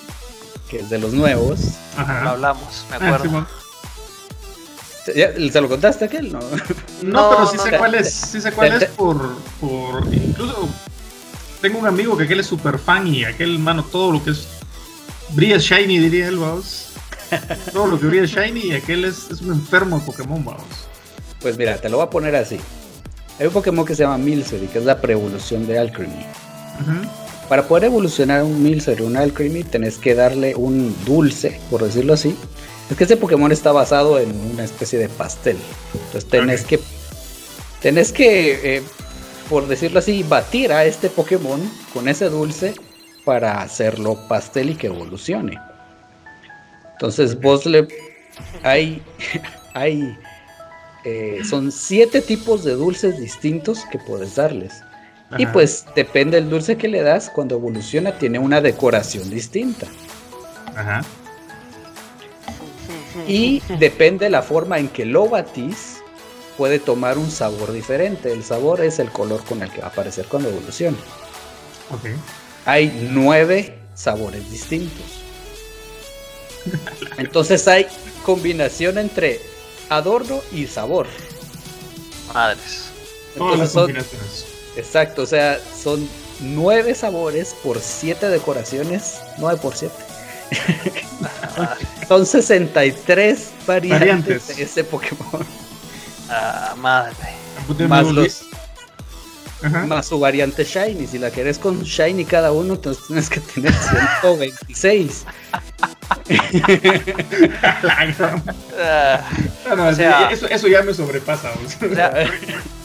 [0.69, 1.59] que es de los nuevos.
[1.97, 2.23] Ajá.
[2.23, 3.47] Lo hablamos, me ah,
[5.13, 6.31] ¿Se lo contaste a aquel?
[6.31, 6.39] No,
[7.03, 8.13] no, pero sí sé cuál es.
[8.13, 10.13] Sí sé cuál es por, por.
[10.13, 10.69] Incluso
[11.61, 14.47] tengo un amigo que aquel es super fan y aquel, mano, todo lo que es.
[15.29, 16.87] Brilla shiny, diría él, vamos.
[17.73, 20.87] todo lo que brilla shiny y aquel es, es un enfermo de Pokémon, vamos.
[21.39, 22.59] Pues mira, te lo voy a poner así.
[23.39, 26.25] Hay un Pokémon que se llama Milcery, que es la pre-evolución de Alcremie.
[27.49, 32.35] Para poder evolucionar un Milcery, un Alcremie, tenés que darle un dulce, por decirlo así,
[32.91, 35.57] es que este Pokémon está basado en una especie de pastel.
[35.93, 36.79] Entonces tenés que.
[37.81, 38.83] Tenés que, eh,
[39.49, 41.59] por decirlo así, batir a este Pokémon
[41.91, 42.75] con ese dulce
[43.25, 45.59] para hacerlo pastel y que evolucione.
[46.91, 47.87] Entonces vos le.
[48.61, 49.01] Hay.
[49.73, 50.15] hay.
[51.03, 54.83] Eh, son siete tipos de dulces distintos que puedes darles.
[55.37, 59.85] Y pues depende del dulce que le das, cuando evoluciona tiene una decoración distinta.
[60.75, 61.03] Ajá.
[63.27, 65.97] Y depende de la forma en que lo batís,
[66.57, 68.33] puede tomar un sabor diferente.
[68.33, 70.97] El sabor es el color con el que va a aparecer cuando evolucione.
[72.65, 75.05] Hay nueve sabores distintos.
[77.17, 77.87] Entonces hay
[78.23, 79.39] combinación entre
[79.89, 81.07] adorno y sabor.
[82.33, 82.89] Madres.
[84.75, 86.07] Exacto, o sea, son
[86.41, 89.95] nueve sabores por siete decoraciones, nueve por siete.
[92.07, 95.45] Son 63 variantes, de ese Pokémon.
[96.29, 97.15] Ah, madre.
[97.87, 98.43] Más, los,
[99.87, 101.07] más su variante Shiny.
[101.07, 103.73] Si la querés con Shiny cada uno, entonces tienes que tener
[104.21, 105.25] 126.
[109.71, 111.51] Ah, eso, ya me sobrepasa.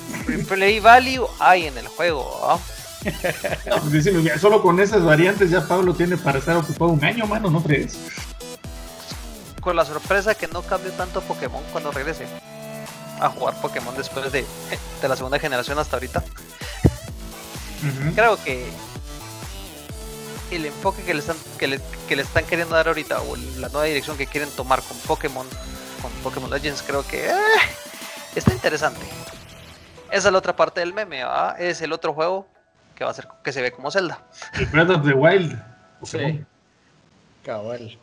[0.49, 2.61] play value hay en el juego.
[4.41, 7.99] Solo con esas variantes ya Pablo tiene para estar ocupado un año, mano, ¿no crees?
[9.61, 12.27] Con la sorpresa que no cambie tanto Pokémon cuando regrese
[13.21, 14.45] a jugar Pokémon después de,
[15.03, 16.25] de la segunda generación hasta ahorita.
[18.15, 18.67] Creo que
[20.51, 23.69] el enfoque que le, están, que, le, que le están queriendo dar ahorita o la
[23.69, 25.47] nueva dirección que quieren tomar con Pokémon,
[26.01, 27.33] con Pokémon Legends, creo que eh,
[28.35, 29.05] está interesante.
[30.11, 31.23] Esa es la otra parte del meme,
[31.59, 32.47] es el otro juego
[32.95, 34.21] que va a ser que se ve como Zelda.
[34.55, 35.61] El Breath of the Wild.
[36.03, 36.45] Sí.
[37.45, 37.99] Cabal.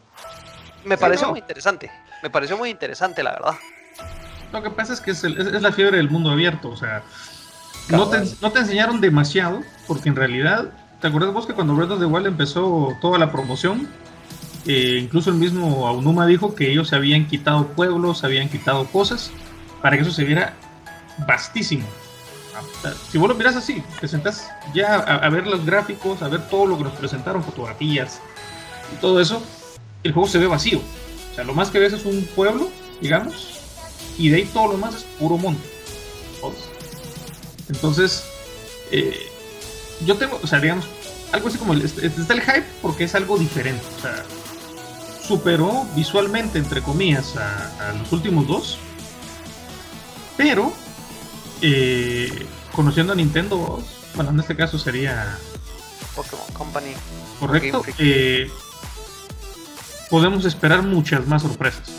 [0.84, 1.92] Me pareció muy interesante.
[2.24, 3.54] Me pareció muy interesante, la verdad.
[4.52, 6.70] Lo que pasa es que es, la fiebre del mundo abierto.
[6.70, 7.04] O sea,
[7.90, 10.66] no te, no te, enseñaron demasiado, porque en realidad,
[11.00, 13.88] ¿te acuerdas vos que cuando Breath of the Wild empezó toda la promoción?
[14.66, 19.32] Eh, incluso el mismo Aonuma dijo que ellos se habían quitado pueblos, habían quitado cosas,
[19.82, 20.54] para que eso se viera
[21.20, 21.88] vastísimo
[23.12, 26.66] si vos lo miras así, te sentás ya a, ver los gráficos, a ver todo
[26.66, 28.20] lo que nos presentaron, fotografías
[28.94, 29.42] y todo eso,
[30.04, 30.80] el juego se ve vacío.
[31.32, 32.70] O sea, lo más que ves es un pueblo,
[33.02, 33.60] digamos,
[34.18, 35.70] y de ahí todo lo más es puro monte.
[37.70, 38.26] Entonces,
[38.92, 39.30] eh,
[40.06, 40.86] yo tengo, o sea, digamos,
[41.32, 43.84] algo así como, está el hype porque es algo diferente.
[43.98, 44.26] O sea,
[45.26, 48.78] superó visualmente, entre comillas, a los últimos dos,
[50.36, 50.74] pero
[51.62, 53.84] eh, conociendo a Nintendo,
[54.16, 55.38] bueno, en este caso sería
[56.16, 56.94] Pokémon Company.
[57.40, 57.84] Correcto.
[57.98, 58.50] Eh,
[60.10, 61.90] podemos esperar muchas más sorpresas.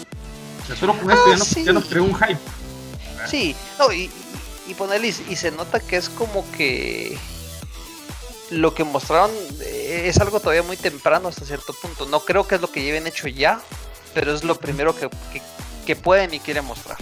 [0.62, 2.38] O sea, solo con esto ya, nos, ah, creó un hype.
[3.28, 4.10] Sí, no, y,
[4.68, 7.18] y, y se nota que es como que
[8.52, 12.06] lo que mostraron eh, es algo todavía muy temprano hasta cierto punto.
[12.06, 13.60] No creo que es lo que lleven hecho ya,
[14.14, 15.08] pero es lo primero que,
[15.86, 16.98] que, pueden y quieren mostrar.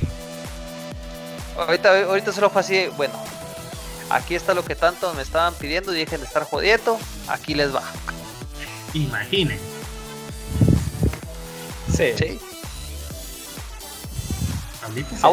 [1.61, 3.15] Ahorita, ahorita solo fue así, bueno,
[4.09, 6.99] aquí está lo que tanto me estaban pidiendo, y dejen de estar jodiendo,
[7.29, 7.83] aquí les va.
[8.95, 9.59] Imaginen.
[11.95, 12.13] Sí.
[12.17, 12.41] sí.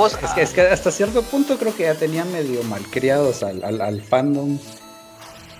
[0.06, 3.82] es, que, es que hasta cierto punto creo que ya tenían medio malcriados al, al,
[3.82, 4.60] al fandom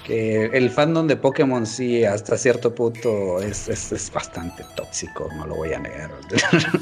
[0.08, 5.56] que el fandom de Pokémon sí hasta cierto punto es, es, bastante tóxico, no lo
[5.56, 6.12] voy a negar.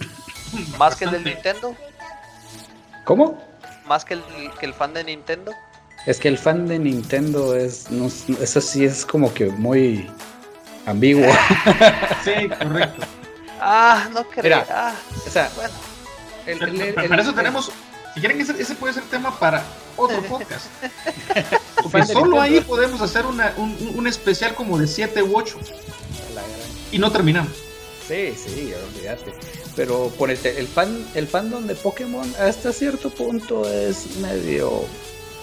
[0.77, 1.75] ¿Más que el del Nintendo?
[3.03, 3.54] ¿Cómo?
[3.87, 4.23] ¿Más que el,
[4.59, 5.51] que el fan de Nintendo?
[6.05, 10.09] Es que el fan de Nintendo es, no, eso sí es como que muy
[10.85, 11.25] ambiguo.
[12.23, 13.05] sí, correcto.
[13.59, 14.63] Ah, no creo.
[14.69, 14.93] Ah,
[15.25, 15.73] o sea, bueno.
[16.95, 17.71] para eso tenemos,
[18.13, 19.63] si quieren, ese, ese puede ser tema para
[19.97, 20.67] otro podcast.
[21.81, 25.57] Porque solo ahí podemos hacer una, un, especial como de 7 u 8.
[26.91, 27.51] Y no terminamos.
[28.07, 29.33] Sí, sí, olvídate.
[29.75, 30.37] Pero por el,
[30.67, 34.83] fan, el fandom de Pokémon hasta cierto punto es medio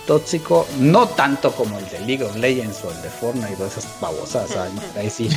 [0.06, 3.88] tóxico, no tanto como el de League of Legends o el de Fortnite y esas
[4.00, 4.50] babosas,
[4.96, 5.28] ahí sí.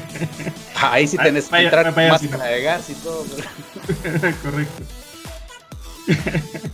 [0.74, 3.24] ahí sí tenés que entrar más de gas y todo.
[4.42, 4.82] Correcto.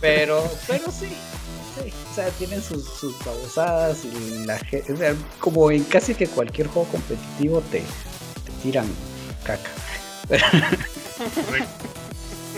[0.01, 1.07] Pero, pero sí,
[2.11, 4.59] o sea, tienen sus, sus babosadas y la
[5.39, 7.81] como en casi que cualquier juego competitivo te,
[8.61, 8.87] tiran
[9.43, 9.69] caca.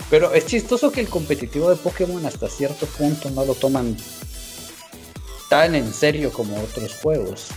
[0.09, 3.97] Pero es chistoso que el competitivo de Pokémon hasta cierto punto no lo toman
[5.49, 7.47] tan en serio como otros juegos.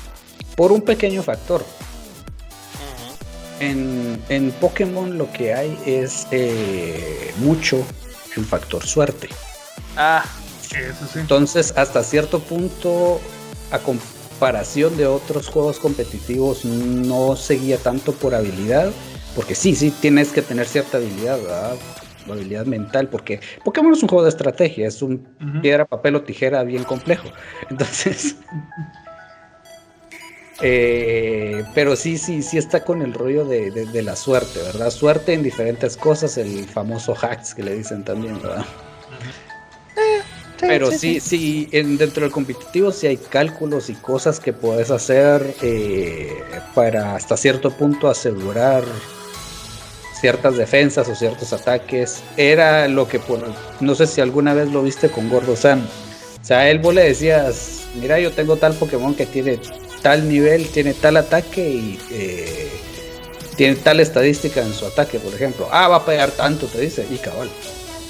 [0.57, 1.65] Por un pequeño factor.
[3.61, 7.85] En, en Pokémon lo que hay es eh, mucho
[8.37, 9.29] el factor suerte.
[9.97, 10.25] Ah,
[11.15, 13.21] entonces, hasta cierto punto,
[13.71, 18.93] a comparación de otros juegos competitivos, no seguía tanto por habilidad,
[19.37, 21.77] porque sí, sí, tienes que tener cierta habilidad, ¿verdad?
[22.29, 25.29] habilidad mental, porque Pokémon es un juego de estrategia, es un
[25.63, 27.29] piedra, papel o tijera bien complejo.
[27.71, 28.37] Entonces,
[30.63, 34.91] eh, pero sí, sí, sí está con el rollo de, la suerte, ¿verdad?
[34.91, 38.65] Suerte en diferentes cosas, el famoso hacks que le dicen también, ¿verdad?
[40.59, 45.55] Pero sí, sí, en, dentro del competitivo sí hay cálculos y cosas que puedes hacer
[45.63, 46.33] eh,
[46.75, 48.83] para hasta cierto punto asegurar
[50.21, 52.23] ciertas defensas o ciertos ataques.
[52.37, 53.41] Era lo que por,
[53.81, 55.87] no sé si alguna vez lo viste con Gordo Sam.
[56.43, 59.59] O sea, a él vos le decías, mira, yo tengo tal Pokémon que tiene
[60.03, 62.71] tal nivel, tiene tal ataque y eh,
[63.57, 65.69] tiene tal estadística en su ataque, por ejemplo.
[65.73, 67.51] Ah, va a pegar tanto, te dice, y cabal.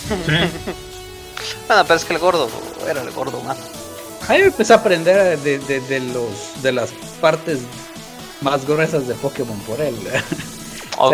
[0.08, 0.48] Bueno,
[1.86, 2.48] pero es que el gordo
[2.88, 3.56] era el gordo, más.
[4.28, 6.90] Ahí empecé a aprender de, los, de las
[7.20, 7.60] partes
[8.40, 9.94] más gruesas de Pokémon por él.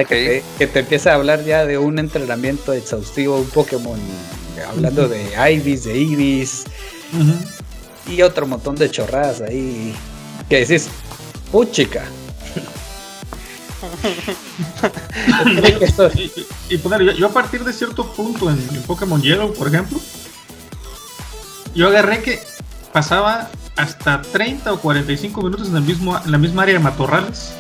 [0.06, 3.98] que, te, empieza a hablar ya de un entrenamiento exhaustivo un Pokémon,
[4.68, 6.64] hablando de Ibis, de Ibis,
[8.06, 9.94] y otro montón de chorradas ahí.
[10.48, 10.88] Que decís,
[11.50, 12.04] puchica.
[16.68, 20.00] y, poner, yo, a partir de cierto punto en, en Pokémon Yellow, por ejemplo,
[21.74, 22.40] yo agarré que
[22.92, 27.54] pasaba hasta 30 o 45 minutos en, el mismo, en la misma área de matorrales.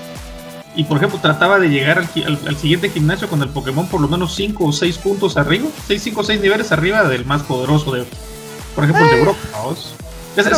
[0.74, 4.34] Y por ejemplo, trataba de llegar al, siguiente gimnasio con el Pokémon por lo menos
[4.34, 8.06] 5 o 6 puntos arriba, 6, 5 o 6 niveles arriba del más poderoso de,
[8.74, 9.36] por ejemplo, el de Brock.
[10.36, 10.50] eso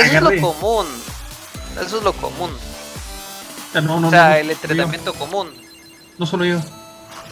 [0.00, 0.86] es lo común.
[1.80, 2.50] Eso es lo común.
[3.74, 5.48] o sea, el entrenamiento común.
[6.18, 6.60] No solo yo.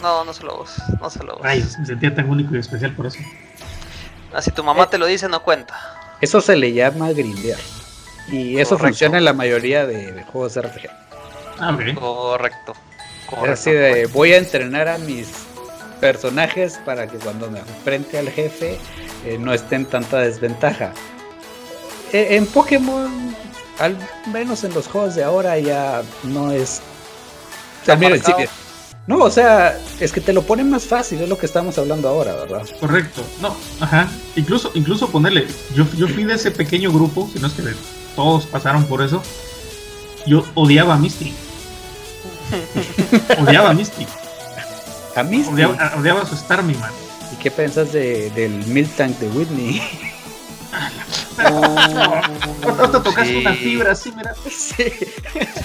[0.01, 0.71] No, no solo vos.
[0.99, 1.45] No solo vos.
[1.45, 3.19] Ay, me sentía tan único y especial por eso.
[4.33, 5.75] Ah, si tu mamá te lo dice, no cuenta.
[6.21, 7.59] Eso se le llama grindear.
[8.31, 10.89] Y eso funciona en la mayoría de, juegos de RPG.
[11.61, 12.73] Ah, Correcto.
[13.49, 15.29] Así de, voy a entrenar a mis
[16.01, 18.77] personajes para que cuando me enfrente al jefe
[19.25, 20.91] eh, no esté en tanta desventaja.
[22.11, 23.35] E, en Pokémon,
[23.79, 23.95] al
[24.33, 26.81] menos en los juegos de ahora, ya no es.
[27.85, 28.21] También el
[29.07, 32.07] no, o sea, es que te lo ponen más fácil, es lo que estamos hablando
[32.07, 32.67] ahora, ¿verdad?
[32.79, 33.23] Correcto.
[33.41, 34.07] No, ajá.
[34.35, 37.63] Incluso, incluso ponerle, yo, yo fui de ese pequeño grupo, si no es que
[38.15, 39.21] todos pasaron por eso.
[40.27, 41.33] Yo odiaba a Misty.
[43.39, 44.07] Odiaba a Misty.
[45.15, 45.53] A Misty.
[45.53, 46.91] Odiaba, odiaba su Starmie, man.
[47.31, 49.81] ¿Y qué piensas de, del Milk Tank de Whitney?
[51.51, 54.35] oh, te tocaste una fibra así, mira.
[54.49, 54.85] Sí.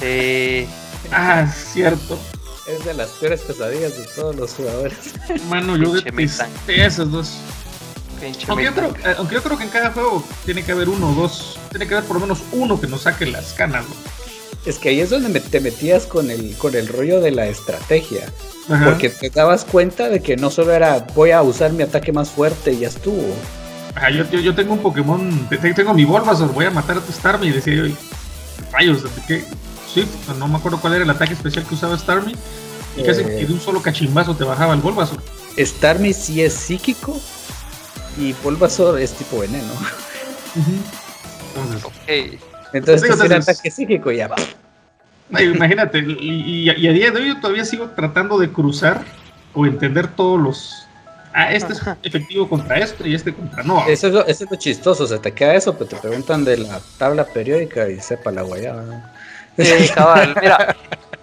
[0.01, 0.69] Sí.
[1.13, 2.19] Ah, cierto.
[2.67, 5.15] Es de las peores pesadillas de todos los jugadores.
[5.49, 7.39] Mano, yo detesté esas dos.
[8.49, 11.11] Aunque yo, creo, eh, aunque yo, creo, que en cada juego tiene que haber uno
[11.11, 13.85] o dos, tiene que haber por lo menos uno que nos saque las canas.
[14.67, 18.31] Es que ahí es donde te metías con el, con el rollo de la estrategia.
[18.67, 22.31] Porque te dabas cuenta de que no solo era voy a usar mi ataque más
[22.31, 23.23] fuerte y ya estuvo.
[23.95, 27.51] Ajá, yo, yo, tengo un Pokémon, tengo mi Bulbasaur, voy a matar a tu Starmie.
[27.51, 27.85] Y decía yo,
[28.73, 29.45] rayos, ¿qué?
[29.93, 30.07] Sí,
[30.39, 32.37] no me acuerdo cuál era el ataque especial que usaba Starmie.
[32.97, 33.47] Y casi eh.
[33.47, 35.23] de un solo cachimbazo te bajaba el Bulbasaur.
[35.59, 37.19] Starmie sí es psíquico
[38.19, 39.73] y Bulbasaur es tipo veneno.
[41.55, 42.41] Entonces,
[42.77, 44.37] Entonces, es un ataque psíquico y ya va.
[45.31, 49.05] Imagínate, y, a día de hoy yo todavía sigo tratando de cruzar
[49.55, 50.89] o entender todos los.
[51.33, 53.87] Ah, este es efectivo contra esto y este contra no.
[53.87, 56.59] Eso es lo, eso es lo chistoso, se te queda eso, pero te preguntan de
[56.59, 59.13] la tabla periódica y sepa la guayaba.
[59.59, 60.77] Sí, cabal, mira,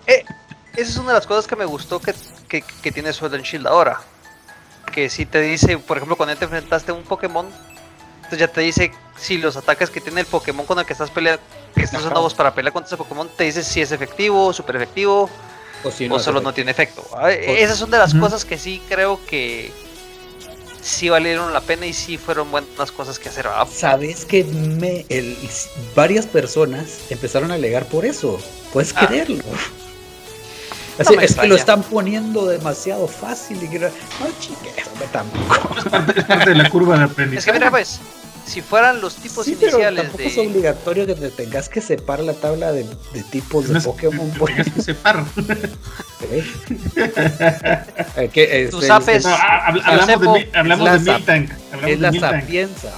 [0.06, 0.24] eh,
[0.74, 2.14] esa es una de las cosas que me gustó que,
[2.47, 4.01] que, que tiene Sword and Shield ahora.
[4.93, 7.47] Que si te dice, por ejemplo, cuando te enfrentaste a un Pokémon,
[8.24, 11.10] entonces ya te dice si los ataques que tiene el Pokémon con el que estás
[11.10, 11.42] peleando,
[11.76, 14.76] que estás usando vos para pelear contra ese Pokémon, te dice si es efectivo, super
[14.76, 15.30] efectivo,
[15.84, 17.04] o, solo no tiene efecto.
[17.28, 19.72] Esas son de las cosas que sí creo que
[20.82, 23.48] sí valieron la pena y sí fueron buenas cosas que hacer.
[23.72, 25.06] Sabes que me,
[25.96, 28.40] varias personas empezaron a alegar por eso.
[28.72, 29.08] Puedes ah.
[29.08, 29.44] creerlo.
[30.98, 33.88] Es que lo están poniendo demasiado fácil y que no,
[34.39, 34.74] chique,
[35.12, 35.76] tampoco.
[35.78, 37.39] Es parte, de la curva de aprendizaje.
[37.39, 38.00] Es que mira, pues,
[38.46, 42.34] si fueran los tipos sí, iniciales pero es obligatorio que te tengas que separar la
[42.34, 42.84] tabla de,
[43.14, 44.30] de tipos de Pokémon.
[44.32, 45.26] Te, tengas que separar.
[48.32, 49.24] ¿Qué, Tú sabes.
[49.24, 51.52] No, hablamos de, hablamos de Miltank.
[51.86, 52.91] Es la sapienza.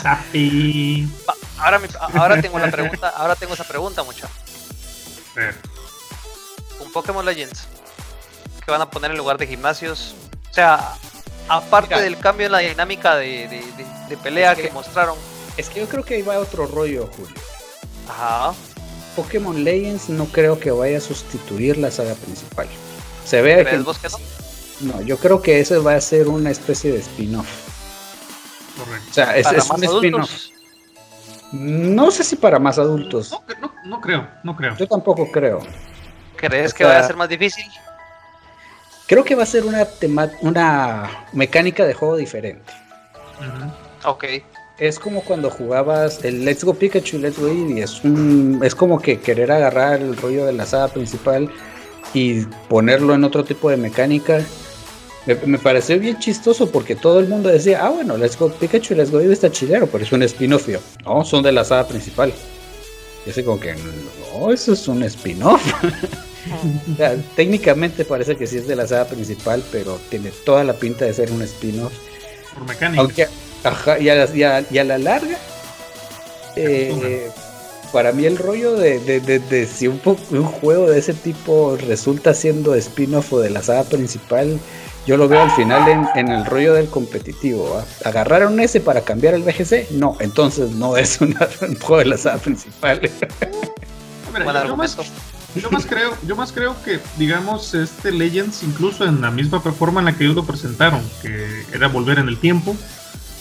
[0.00, 1.08] Sapi.
[1.58, 1.80] Ahora,
[2.14, 4.28] ahora tengo la pregunta, ahora tengo esa pregunta, mucho.
[6.80, 7.66] Un Pokémon Legends
[8.64, 10.14] que van a poner en lugar de gimnasios.
[10.50, 10.94] O sea,
[11.48, 13.62] aparte del cambio en la dinámica de,
[14.22, 15.16] pelea que, mostraron.
[15.56, 17.34] Es que yo creo que ahí va otro rollo, Julio.
[18.08, 18.54] Ajá.
[19.16, 22.66] Pokémon Legends no creo que vaya a sustituir la saga principal.
[23.24, 23.94] Se ve que, no?
[24.80, 25.02] no?
[25.02, 27.46] yo creo que ese va a ser una especie de spin-off.
[28.76, 29.10] Correcto.
[29.10, 30.30] O sea, es, un spin-off.
[31.52, 33.30] No sé si para más adultos.
[33.86, 34.76] No, creo, no creo.
[34.76, 35.60] Yo tampoco creo.
[36.36, 37.64] ¿Crees que va a ser más difícil?
[39.06, 39.86] Creo que va a ser una,
[40.40, 42.72] una mecánica de juego diferente.
[44.04, 44.24] Ok.
[44.78, 47.82] Es como cuando jugabas el Let's Go Pikachu Let's Go Eevee.
[47.82, 51.50] Es, un, es como que querer agarrar el rollo de la saga principal
[52.12, 54.42] y ponerlo en otro tipo de mecánica.
[55.26, 58.96] Me, pareció bien chistoso porque todo el mundo decía, ah, bueno, Let's Go Pikachu y
[58.96, 60.68] Let's Go Eevee está chilero, pero es un spin-off.
[61.04, 62.32] No, son de la saga principal.
[63.26, 65.62] Y así como que, no, eso es un spin-off.
[67.36, 71.14] técnicamente parece que sí es de la saga principal, pero tiene toda la pinta de
[71.14, 71.92] ser un spin-off.
[72.52, 73.28] Por mecánica.
[74.00, 75.38] y, a la, larga,
[76.56, 77.30] eh,
[77.92, 83.32] para mí el rollo de, si un, un, juego de ese tipo resulta siendo spin-off
[83.32, 84.60] o de la saga principal,
[85.06, 87.82] yo lo veo al final en, el rollo del competitivo.
[88.04, 89.90] ¿Agarraron ese para cambiar el BGC?
[89.92, 91.34] No, entonces no es un
[91.80, 93.00] juego de la saga principal.
[95.54, 100.00] Yo más creo, yo más creo que, digamos, este Legends, incluso en la misma forma
[100.00, 102.76] en la que ellos lo presentaron, que era volver en el tiempo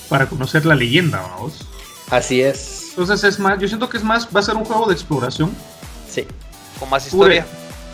[0.10, 1.66] para conocer la leyenda, vamos.
[2.12, 2.90] Así es.
[2.90, 5.52] Entonces es más, yo siento que es más, va a ser un juego de exploración.
[6.08, 6.28] Sí.
[6.80, 7.48] Con más historia.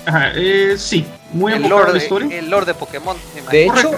[0.10, 2.40] Ajá, eh, sí, muy el lore, de historia.
[2.40, 3.16] El lore de Pokémon.
[3.52, 3.92] De hecho,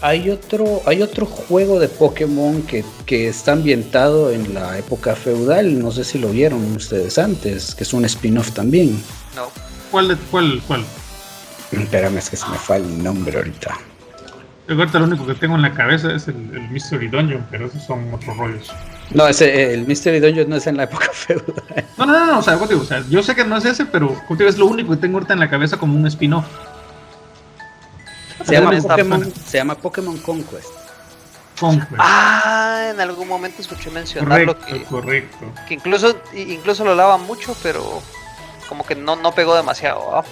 [0.00, 5.78] hay otro, hay otro juego de Pokémon que, que, está ambientado en la época feudal,
[5.78, 9.02] no sé si lo vieron ustedes antes, que es un spin-off también.
[9.34, 9.48] No.
[9.90, 10.82] ¿Cuál, cuál, cuál?
[11.70, 13.76] Espérame, es que se me fue el nombre ahorita.
[14.68, 16.36] Yo ahorita lo único que tengo en la cabeza es el,
[16.70, 18.72] Mystery Dungeon, pero esos son otros rollos.
[19.12, 21.84] No, ese, el Mystery Dungeon no es en la época feudal.
[21.96, 24.16] No, no, no, no o, sea, o sea, yo sé que no es ese, pero
[24.40, 26.46] es lo único que tengo ahorita en la cabeza como un spin-off.
[28.44, 30.68] Se, llama Pokémon, se llama Pokémon Conquest.
[31.58, 31.92] Conquest.
[31.98, 35.52] Ah, en algún momento escuché mencionarlo correcto, que, correcto.
[35.66, 38.02] que incluso, incluso lo lava mucho, pero
[38.68, 40.22] como que no, no pegó demasiado.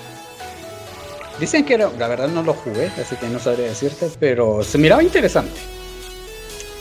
[1.40, 4.78] Dicen que era, la verdad no lo jugué, así que no sabría decirte, pero se
[4.78, 5.60] miraba interesante.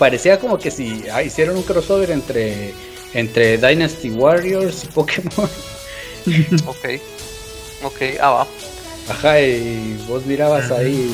[0.03, 2.73] Parecía como que si ah, hicieron un crossover entre,
[3.13, 5.49] entre Dynasty Warriors y Pokémon.
[6.65, 6.85] ok,
[7.83, 8.47] ok, ah va.
[9.07, 11.09] Ajá, y vos mirabas ahí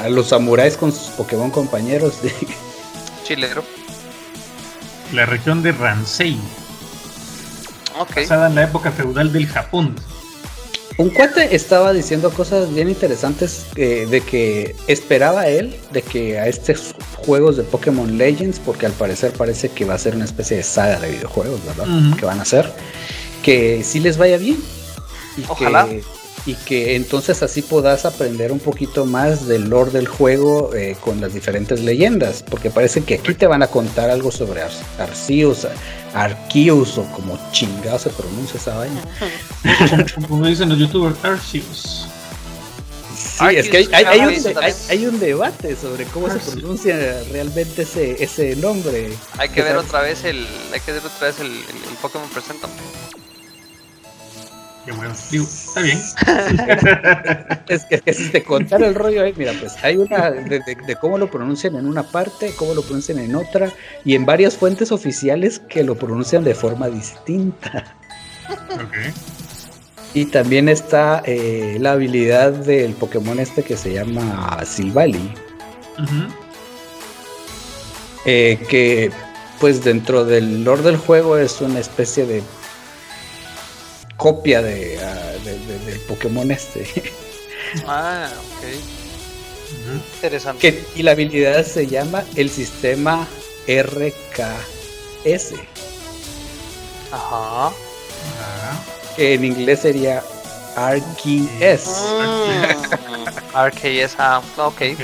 [0.00, 2.18] a, los samuráis con sus Pokémon compañeros.
[3.24, 3.64] Chilero.
[5.12, 6.38] La región de Ransei.
[7.98, 8.22] Okay.
[8.22, 9.96] Basada en la época feudal del Japón.
[10.98, 16.48] Un cuate estaba diciendo cosas bien interesantes eh, de que esperaba él de que a
[16.48, 20.56] estos juegos de Pokémon Legends, porque al parecer parece que va a ser una especie
[20.56, 21.86] de saga de videojuegos, ¿verdad?
[22.18, 22.72] Que van a hacer,
[23.42, 24.58] que sí les vaya bien.
[25.36, 25.86] Y Ojalá.
[25.86, 26.02] Que,
[26.44, 31.20] y que entonces así puedas aprender un poquito más del lore del juego eh, con
[31.20, 35.66] las diferentes leyendas, porque parece que aquí te van a contar algo sobre Ar Arceus,
[36.14, 39.02] Arceus o como chingado se pronuncia esa vaina.
[40.28, 42.08] como, dicen los youtubers, Arceus.
[43.14, 47.82] Sí, es que hay, hay, hay, un, hay, un, debate sobre cómo se pronuncia realmente
[47.82, 49.10] ese, ese nombre.
[49.38, 52.28] Hay que ver otra vez el, hay que ver otra vez el, el, el Pokémon
[52.28, 52.68] Presenta.
[54.84, 55.98] Qué bueno, digo, está bien.
[57.68, 60.58] es, que, es, que, si te contara el rollo ahí, mira, pues hay una de,
[60.58, 63.72] de, de, cómo lo pronuncian en una parte, cómo lo pronuncian en otra,
[64.04, 67.94] y en varias fuentes oficiales que lo pronuncian de forma distinta.
[68.74, 68.96] Ok.
[70.14, 75.32] Y también está eh, la habilidad del Pokémon este que se llama Silvally.
[75.98, 76.28] Uh -huh.
[78.24, 79.10] eh, que
[79.60, 82.42] pues dentro del lore del juego es una especie de
[84.22, 86.86] copia de, uh, de, de, del Pokémon este.
[87.86, 88.64] Ah, ok.
[88.64, 90.00] Uh -huh.
[90.14, 90.60] Interesante.
[90.60, 93.26] Que, y la habilidad se llama el sistema
[93.66, 95.54] RKS.
[97.10, 97.66] Ajá.
[97.68, 97.72] Ajá.
[99.16, 100.22] Que en inglés sería
[100.76, 101.86] RKS.
[102.20, 103.56] Mm.
[103.56, 104.66] RKS, ah, ok.
[104.66, 104.96] okay.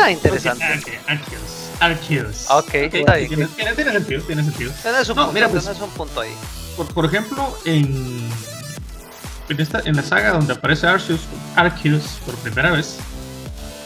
[0.00, 0.64] Ah, interesante.
[1.06, 1.52] Arceus.
[1.80, 2.50] Arceus.
[2.50, 2.88] Ok, okay.
[2.88, 4.72] Tiene, tiene, tiene, sentido, tiene sentido.
[4.80, 6.34] Tienes un, no, punto, mira, pues, tienes un punto ahí.
[6.76, 8.28] Por, por ejemplo, en,
[9.48, 11.20] en, esta, en la saga donde aparece Arceus,
[11.56, 12.98] Arceus por primera vez,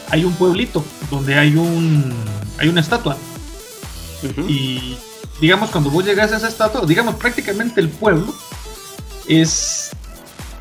[0.09, 2.13] hay un pueblito donde hay un
[2.57, 3.17] hay una estatua.
[4.23, 4.49] Uh -huh.
[4.49, 4.97] Y
[5.39, 8.33] digamos, cuando vos llegas a esa estatua, digamos, prácticamente el pueblo
[9.27, 9.91] es.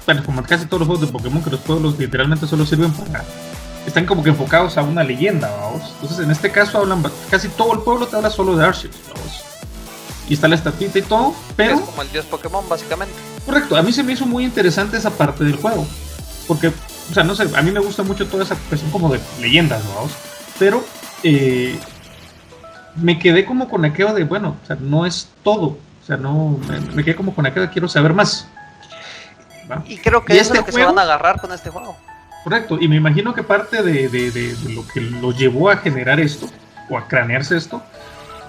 [0.05, 3.25] Bueno, como casi todos los juegos de Pokémon, que los pueblos literalmente solo sirven para.
[3.87, 5.93] Están como que enfocados a una leyenda, vamos.
[5.95, 7.05] Entonces, en este caso, hablan.
[7.31, 9.46] Casi todo el pueblo te habla solo de Arceus, vamos.
[10.29, 11.75] Y está la estatuita y todo, pero.
[11.75, 13.15] Es como el dios Pokémon, básicamente.
[13.45, 15.87] Correcto, a mí se me hizo muy interesante esa parte del juego.
[16.49, 19.21] Porque, o sea, no sé, a mí me gusta mucho toda esa cuestión como de
[19.41, 20.13] leyendas, vamos.
[20.59, 20.85] Pero.
[21.23, 21.79] Eh,
[22.97, 25.67] me quedé como con aquello de, bueno, o sea, no es todo.
[26.03, 28.49] O sea, no, me, me quedé como con aquello de quiero saber más.
[29.71, 29.83] ¿Va?
[29.87, 31.53] Y creo que y eso este es lo que juego, se van a agarrar con
[31.53, 31.97] este juego.
[32.45, 35.79] Correcto, y me imagino que parte de, de, de, de, lo que lo llevó a
[35.79, 36.47] generar esto,
[36.89, 37.83] o a cranearse esto,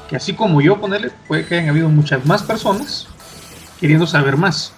[0.07, 3.07] que así como yo ponerle, puede que hayan habido muchas más personas
[3.79, 4.73] queriendo saber más.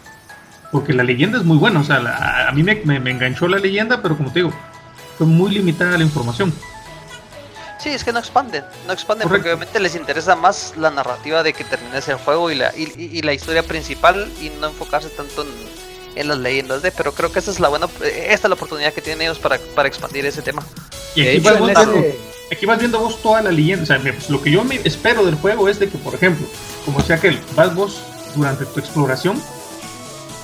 [0.71, 3.47] Porque la leyenda es muy buena, o sea, la, a mí me, me, me enganchó
[3.47, 4.53] la leyenda, pero como te digo,
[5.17, 6.53] fue muy limitada la información.
[7.79, 9.43] Sí, es que no expanden, no expanden Correcto.
[9.43, 12.91] porque obviamente les interesa más la narrativa de que termines el juego y la, y,
[12.97, 15.49] y la historia principal y no enfocarse tanto en,
[16.15, 18.93] en, las leyendas de, pero creo que esta es la buena, esta es la oportunidad
[18.93, 20.61] que tienen ellos para, para expandir ese tema.
[21.15, 22.28] Y aquí, ese...
[22.51, 25.25] aquí vas viendo vos toda la leyenda, o sea, pues, lo que yo me espero
[25.25, 26.47] del juego es de que, por ejemplo,
[26.85, 28.01] como sea que vas vos
[28.35, 29.41] durante tu exploración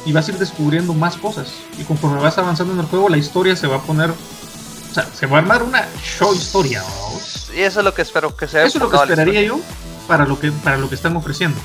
[0.05, 3.17] y vas a ir descubriendo más cosas y conforme vas avanzando en el juego la
[3.17, 7.49] historia se va a poner o sea, se va a armar una show historia, vamos.
[7.55, 8.63] Y eso es lo que espero que sea.
[8.63, 9.59] Eso es lo que esperaría yo
[10.07, 11.59] para lo que, para lo que están ofreciendo.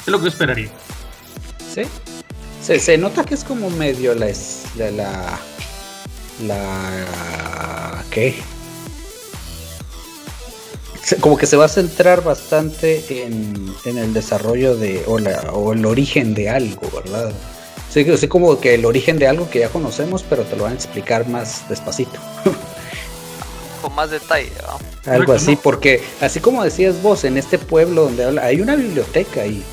[0.00, 0.70] Es lo que yo esperaría.
[1.74, 1.82] Sí.
[2.62, 4.26] Se, se nota que es como medio la.
[4.76, 4.90] La.
[4.90, 5.38] La.
[6.40, 8.42] la ¿Qué?
[11.18, 15.02] Como que se va a centrar bastante en, en el desarrollo de.
[15.06, 17.32] O, la, o el origen de algo, ¿verdad?
[17.92, 20.72] Sí, así como que el origen de algo que ya conocemos, pero te lo van
[20.72, 22.18] a explicar más despacito.
[23.82, 25.12] Con más detalle, ¿no?
[25.12, 29.40] Algo así, porque así como decías vos, en este pueblo donde habla, hay una biblioteca
[29.40, 29.64] ahí.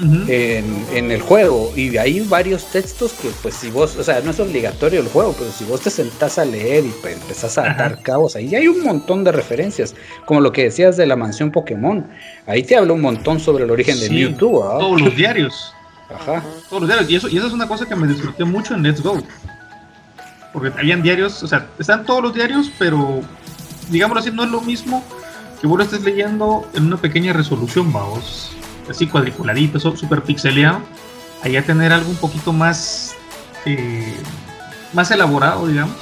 [0.00, 0.30] Uh -huh.
[0.30, 4.30] en, en, el juego y hay varios textos que pues si vos, o sea, no
[4.30, 7.72] es obligatorio el juego, pero si vos te sentás a leer y pues, empezás a
[7.72, 8.02] atar Ajá.
[8.02, 9.94] cabos, ahí hay un montón de referencias,
[10.24, 12.06] como lo que decías de la mansión Pokémon,
[12.46, 14.64] ahí te habla un montón sobre el origen sí, de Mewtwo.
[14.64, 14.78] ¿ah?
[14.78, 15.74] Todos los diarios.
[16.08, 16.42] Ajá.
[16.68, 17.10] Todos los diarios.
[17.10, 19.22] Y eso, y eso es una cosa que me disfruté mucho en Let's Go.
[20.52, 23.20] Porque habían diarios, o sea, están todos los diarios, pero
[23.90, 25.04] digámoslo así, no es lo mismo
[25.60, 28.56] que vos lo estés leyendo en una pequeña resolución, vamos.
[28.90, 30.80] Así cuadriculadito, súper pixeleado.
[31.42, 33.14] Allá tener algo un poquito más.
[33.64, 34.16] Eh,
[34.92, 35.96] más elaborado, digamos.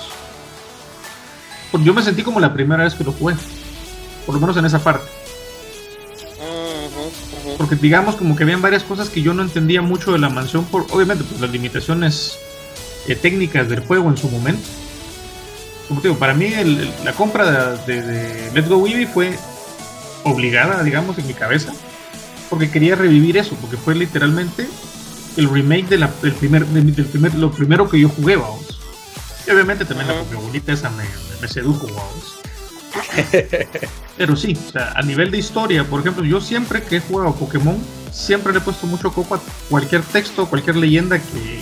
[1.71, 3.37] Porque yo me sentí como la primera vez que lo jugué.
[4.25, 5.07] Por lo menos en esa parte
[7.57, 10.65] porque digamos como que habían varias cosas que yo no entendía mucho de la mansión
[10.65, 12.39] por obviamente pues las limitaciones
[13.07, 14.67] eh, técnicas del juego en su momento
[15.89, 19.07] como te digo para mí el, el, la compra de, de, de, Let's Go Eevee
[19.07, 19.39] fue
[20.25, 21.73] obligada digamos en mi cabeza
[22.49, 24.69] porque quería revivir eso porque fue literalmente
[25.37, 28.81] el remake de la, del primer, del primer, lo primero que yo jugué, vamos.
[29.47, 31.05] Y obviamente también la bonita esa me,
[31.41, 32.39] me sedujo, vamos.
[34.17, 37.35] Pero sí, o sea, a nivel de historia, por ejemplo, yo siempre que he jugado
[37.35, 37.79] Pokémon,
[38.11, 41.61] siempre le he puesto mucho coco a cualquier texto, cualquier leyenda que,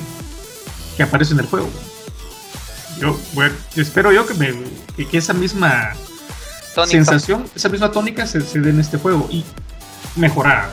[0.97, 1.69] que aparece en el juego.
[2.99, 3.19] Yo
[3.77, 4.55] espero yo que, me,
[5.05, 5.93] que, esa misma
[6.87, 9.45] sensación, esa misma tónica se, se dé en este juego y
[10.17, 10.69] mejorar.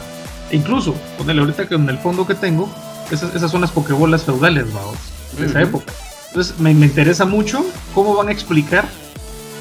[0.49, 2.69] E incluso, ponerle ahorita que en el fondo que tengo,
[3.11, 4.97] esas, esas son las Pokébolas feudales, vamos,
[5.37, 5.91] de esa época.
[6.27, 8.85] Entonces me, me interesa mucho cómo van a explicar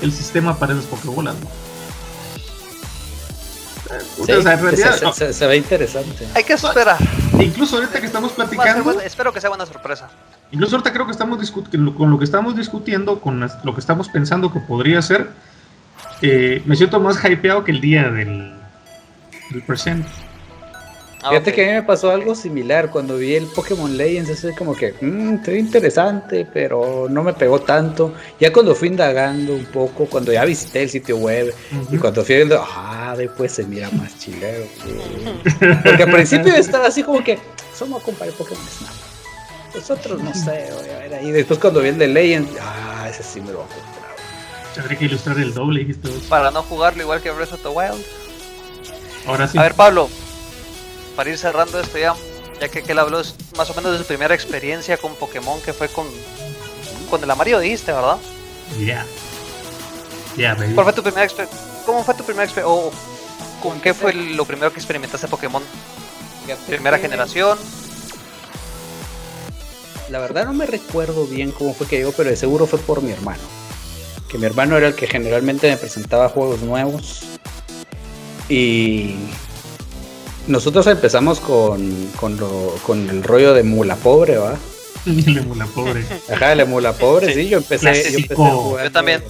[0.01, 1.37] el sistema para esas Pokébolas,
[5.33, 6.27] se, ve interesante.
[6.35, 6.97] Hay que esperar.
[7.39, 9.01] Incluso ahorita que estamos platicando.
[9.01, 10.09] espero que sea una sorpresa.
[10.51, 14.09] Incluso ahorita creo que estamos discutiendo, con lo que estamos discutiendo, con lo que estamos
[14.09, 15.31] pensando que podría ser,
[16.21, 18.55] eh, me siento más hypeado que el día del,
[19.51, 20.09] del presente.
[21.25, 24.57] Ah, Fíjate que a mí me pasó algo similar cuando vi el Pokémon Legends, es
[24.57, 28.13] como que, mmm, estoy interesante, pero no me pegó tanto.
[28.41, 31.55] Ya cuando fui indagando un poco, cuando ya visité el sitio web
[31.93, 34.65] y cuando fui viendo, ah, después se mira más chilero.
[35.85, 37.39] Porque al principio estaba así como que,
[37.73, 38.93] solo a comparar Pokémon Snap.
[39.77, 41.31] Nosotros no sé, voy a ver ahí.
[41.31, 44.03] Después cuando vi el de Legends, ah, ese sí me lo voy a comprar.
[44.77, 45.95] Habría que ilustrar el doble.
[46.29, 48.05] Para no jugarlo igual que Breath of the Wild.
[49.27, 49.59] Ahora sí.
[49.59, 50.09] A ver, Pablo,
[51.17, 52.15] para ir cerrando esto ya,
[52.61, 53.23] ya que él habló
[53.57, 56.07] más o menos de su primera experiencia con Pokémon, que fue con,
[57.11, 58.17] con el amarillo, dijiste, ¿verdad?
[58.81, 59.07] Ya.
[60.37, 61.29] Ya, ¿Cuál fue tu primera
[61.85, 62.75] ¿Cómo fue tu primera experiencia?
[62.75, 62.91] ¿O
[63.63, 65.63] con qué fue lo primero que experimentaste Pokémon?
[66.67, 67.59] ¿Primera generación?
[70.11, 73.03] La verdad no me recuerdo bien cómo fue que llegó, pero de seguro fue por
[73.03, 73.41] mi hermano.
[74.29, 77.23] Que mi hermano era el que generalmente me presentaba juegos nuevos.
[78.53, 79.15] Y
[80.47, 84.59] nosotros empezamos con, con, lo, con el rollo de mula pobre, ¿va?
[85.07, 86.05] el mula pobre.
[86.31, 88.85] Ajá, el mula pobre, sí, yo empecé, yo empecé a jugar.
[88.85, 89.25] Yo también.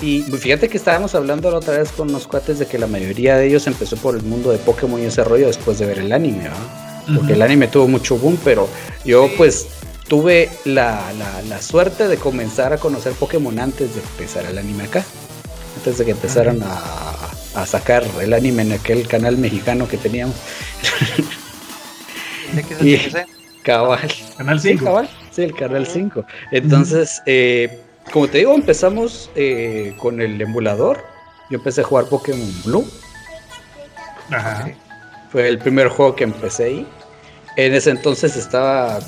[0.00, 3.36] Y fíjate que estábamos hablando la otra vez con unos cuates de que la mayoría
[3.36, 6.12] de ellos empezó por el mundo de Pokémon y ese rollo después de ver el
[6.12, 7.04] anime, ¿va?
[7.14, 8.70] Porque el anime tuvo mucho boom, pero
[9.04, 9.66] yo pues
[10.08, 14.84] tuve la, la, la, suerte de comenzar a conocer Pokémon antes de empezar el anime
[14.84, 15.04] acá.
[15.76, 20.36] Antes de que empezaran a, a sacar el anime en aquel canal mexicano que teníamos.
[22.80, 22.98] y,
[23.62, 24.10] cabal.
[24.36, 24.78] Canal 5.
[24.78, 25.08] Sí, cabal.
[25.30, 26.24] Sí, el canal 5.
[26.50, 27.80] Entonces, eh,
[28.12, 31.04] como te digo, empezamos eh, con el emulador.
[31.50, 32.90] Yo empecé a jugar Pokémon Blue.
[34.30, 34.70] Ajá.
[35.30, 36.86] Fue el primer juego que empecé ahí.
[37.56, 39.00] En ese entonces estaba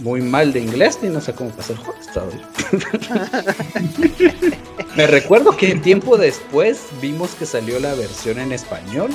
[0.00, 2.00] muy mal de inglés y no sé cómo pasar el juego.
[4.96, 9.10] Me recuerdo que tiempo después vimos que salió la versión en español.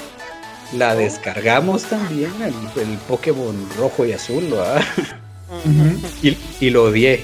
[0.73, 4.43] La descargamos también, el, Pokémon rojo y azul,
[6.23, 7.23] y, y, lo odié.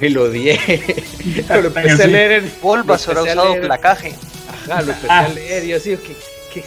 [0.00, 0.58] Y lo odié.
[1.48, 2.50] lo empecé a leer en.
[2.50, 4.14] Polva sobre usado placaje.
[4.48, 6.64] Ajá, lo empecé a leer y yo así, que,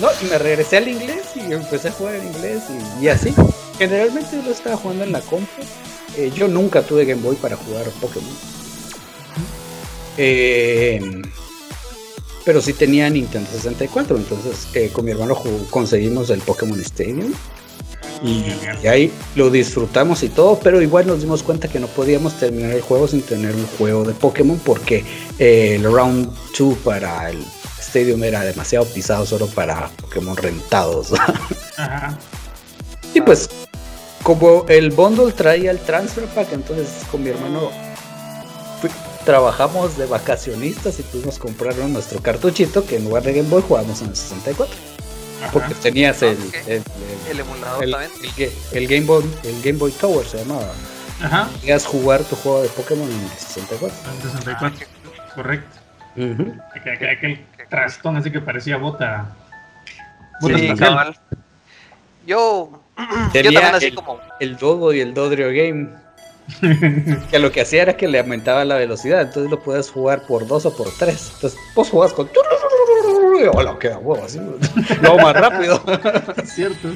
[0.00, 2.64] No, y me regresé al inglés y empecé a jugar en inglés
[3.00, 3.34] y, así.
[3.78, 5.62] Generalmente lo estaba jugando en la compu.
[6.16, 8.28] Eh, yo nunca tuve Game Boy para jugar Pokémon.
[10.18, 11.00] Eh,
[12.44, 15.36] pero sí tenía Nintendo 64, entonces eh, con mi hermano
[15.70, 17.32] conseguimos el Pokémon Stadium.
[18.22, 18.44] Y,
[18.82, 22.72] y, ahí lo disfrutamos y todo, pero igual nos dimos cuenta que no podíamos terminar
[22.72, 25.04] el juego sin tener un juego de Pokémon porque
[25.38, 27.44] el Round 2 para el
[27.96, 31.12] Stadium era demasiado pisado solo para Pokémon rentados.
[33.14, 33.48] Y pues,
[34.22, 37.70] como el bundle traía el transfer pack, entonces con mi hermano
[39.24, 44.02] trabajamos de vacacionistas y pudimos comprar nuestro cartuchito que en lugar de Game Boy jugamos
[44.02, 44.76] en el 64.
[45.50, 46.36] Porque tenías el,
[46.66, 48.10] el, emulador también.
[48.72, 50.74] El, Game Boy, el Game Boy Tower se llamaba.
[51.22, 51.48] Ajá.
[51.58, 53.96] Podías jugar tu juego de Pokémon en el 64.
[54.10, 54.86] En el 64,
[55.34, 55.76] correcto.
[57.10, 59.26] aquel, trastón así que parecía bota.
[60.40, 60.72] bota sí,
[62.26, 62.82] Yo,
[63.34, 64.20] yo también así el, como.
[64.40, 65.88] El Dodo y el Dodrio Game.
[67.30, 70.46] que lo que hacía era que le aumentaba la velocidad, entonces lo puedes jugar por
[70.46, 71.32] dos o por tres.
[71.34, 72.30] Entonces vos jugás con.
[73.52, 74.40] Hola, queda huevo así.
[75.02, 75.82] Lo más rápido.
[76.42, 76.88] es cierto.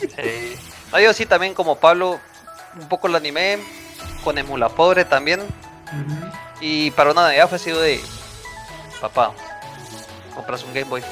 [0.00, 0.56] Sí.
[0.92, 2.20] No, yo sí también como Pablo,
[2.80, 3.58] un poco lo animé,
[4.22, 5.40] con Emula Pobre también.
[6.60, 8.00] Y para una Navidad fue sido de
[9.08, 9.34] papá,
[10.34, 11.02] compras un Game Boy.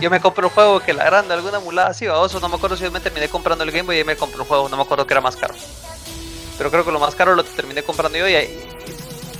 [0.00, 2.76] yo me compro un juego que la grande, alguna mulada así, oso, no me acuerdo
[2.76, 4.82] si yo me terminé comprando el Game Boy y me compré un juego, no me
[4.82, 5.54] acuerdo que era más caro.
[6.58, 8.48] Pero creo que lo más caro lo terminé comprando yo y,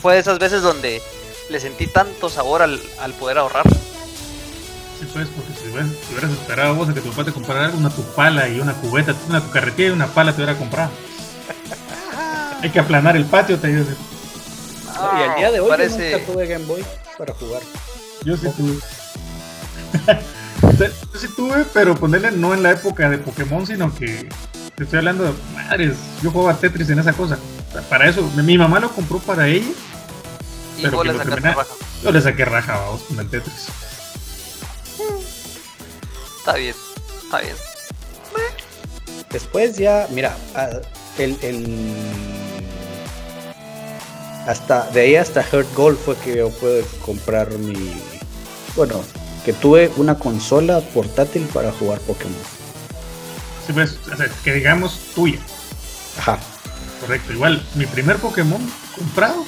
[0.00, 1.02] fue de esas veces donde
[1.50, 2.80] le sentí tanto sabor al,
[3.18, 3.68] poder ahorrar.
[3.68, 8.02] Sí, pues, porque si hubieras, esperado vos a que tu papá te comprara una tu
[8.14, 10.90] pala y una cubeta, una tu carretilla y una pala te hubiera comprado.
[12.62, 13.84] Hay que aplanar el patio, te digo.
[14.94, 16.10] Y al día de hoy Parece...
[16.10, 16.84] yo nunca tuve Game Boy
[17.18, 17.62] para jugar.
[18.24, 18.78] Yo sí tuve.
[20.78, 24.28] yo sí tuve, pero ponerle no en la época de Pokémon, sino que
[24.74, 25.96] te estoy hablando de madres.
[26.22, 27.38] Yo jugaba Tetris en esa cosa.
[27.88, 29.68] Para eso, mi mamá lo compró para ella.
[30.78, 31.66] Y pero le raja.
[32.02, 33.68] Yo le saqué raja, vamos, con el Tetris.
[36.38, 36.74] Está bien,
[37.22, 37.54] está bien.
[39.30, 40.70] Después ya, mira, ah,
[41.18, 41.94] el, el,
[44.46, 47.74] hasta de ahí hasta Heart Gold fue que yo pude comprar mi
[48.76, 49.02] bueno
[49.44, 52.34] que tuve una consola portátil para jugar Pokémon.
[53.66, 53.98] Sí pues
[54.44, 55.38] que digamos tuya.
[56.18, 56.38] Ajá.
[57.00, 58.60] Correcto igual mi primer Pokémon
[58.96, 59.44] comprado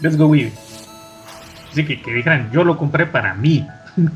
[0.00, 0.52] Let's Go Eevee
[1.72, 3.66] así que que dijeran yo lo compré para mí.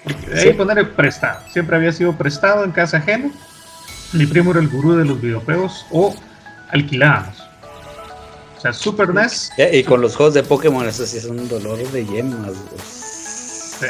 [0.00, 1.40] De ahí prestado.
[1.50, 3.30] Siempre había sido prestado en casa ajena.
[4.12, 6.14] Mi primo era el gurú de los videojuegos o
[6.70, 7.49] alquilábamos.
[8.60, 9.52] O sea, Super NES.
[9.72, 12.52] Y con los juegos de Pokémon, eso sí es un dolor de yemas.
[13.80, 13.86] Sí.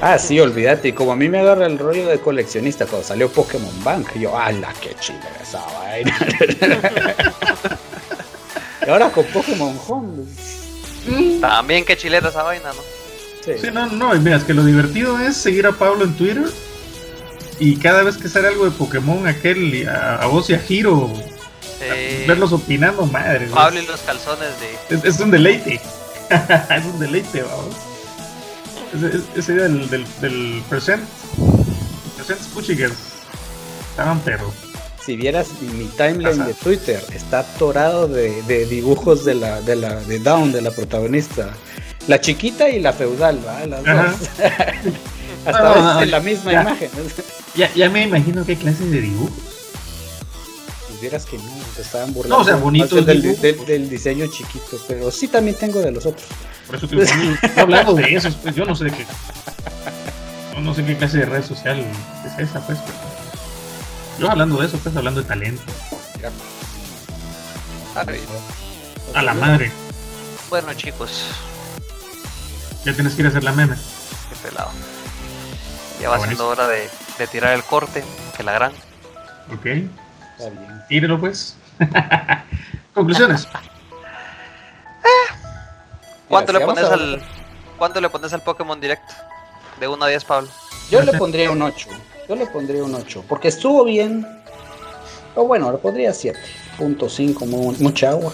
[0.00, 0.92] Ah, sí, olvídate.
[0.92, 4.74] Como a mí me agarra el rollo de coleccionista cuando salió Pokémon Bank, yo, ¡ala,
[4.80, 6.18] qué chile esa vaina!
[8.84, 10.24] y ahora con Pokémon Home.
[11.40, 12.82] También qué chilera esa vaina, ¿no?
[13.44, 13.52] Sí.
[13.60, 16.46] sí, no, no, mira, es que lo divertido es seguir a Pablo en Twitter
[17.60, 20.58] y cada vez que sale algo de Pokémon, aquel, a, vos y a
[21.80, 23.46] Hiro, verlos opinando, madre.
[23.46, 25.08] Pablo y los calzones de.
[25.08, 25.74] Es, un deleite.
[26.30, 27.74] es un deleite, vamos.
[29.36, 31.04] Ese, del, del, del Present.
[32.16, 32.92] Present Spuchiger.
[33.90, 34.52] Estaban pero.
[35.04, 39.94] Si vieras mi timeline de Twitter, está atorado de, de, dibujos de la, de la
[40.00, 41.50] de Down, de la protagonista.
[42.08, 43.66] La chiquita y la feudal, ¿va?
[43.66, 44.30] Las dos.
[45.46, 46.90] Hasta en la misma imagen.
[47.54, 49.32] Ya, ya me imagino qué clase de dibujos.
[50.88, 51.44] Pues vieras que no,
[51.76, 52.36] se estaban burlando.
[52.36, 56.26] No, o sea, bonito del, del, diseño chiquito, pero sí también tengo de los otros.
[56.66, 59.06] Por eso te digo, hablando de eso, pues yo no sé de qué.
[60.60, 61.84] No, sé qué clase de red social
[62.24, 62.78] es esa, pues.
[64.18, 65.62] yo hablando de eso, pues hablando de talento.
[69.14, 69.70] A la madre.
[70.48, 71.26] Bueno, chicos.
[72.84, 73.76] Ya tienes que ir a hacer la meme.
[74.28, 74.70] Qué pelado.
[76.00, 76.88] Ya va siendo hora de,
[77.30, 78.02] tirar el corte,
[78.36, 78.72] que la gran.
[79.52, 79.66] Ok.
[79.66, 80.82] Está bien.
[80.88, 81.56] Tírelo pues.
[82.94, 83.48] Conclusiones.
[86.28, 87.22] ¿Cuánto le pones al
[87.78, 89.10] ¿Cuánto le pones al Pokémon Direct?
[89.78, 90.48] De 1 a 10, Pablo.
[90.90, 91.88] Yo le pondría un 8.
[92.28, 93.24] Yo le pondría un 8.
[93.28, 94.26] Porque estuvo bien.
[95.34, 98.32] O bueno, le pondría 7.5, mucha agua.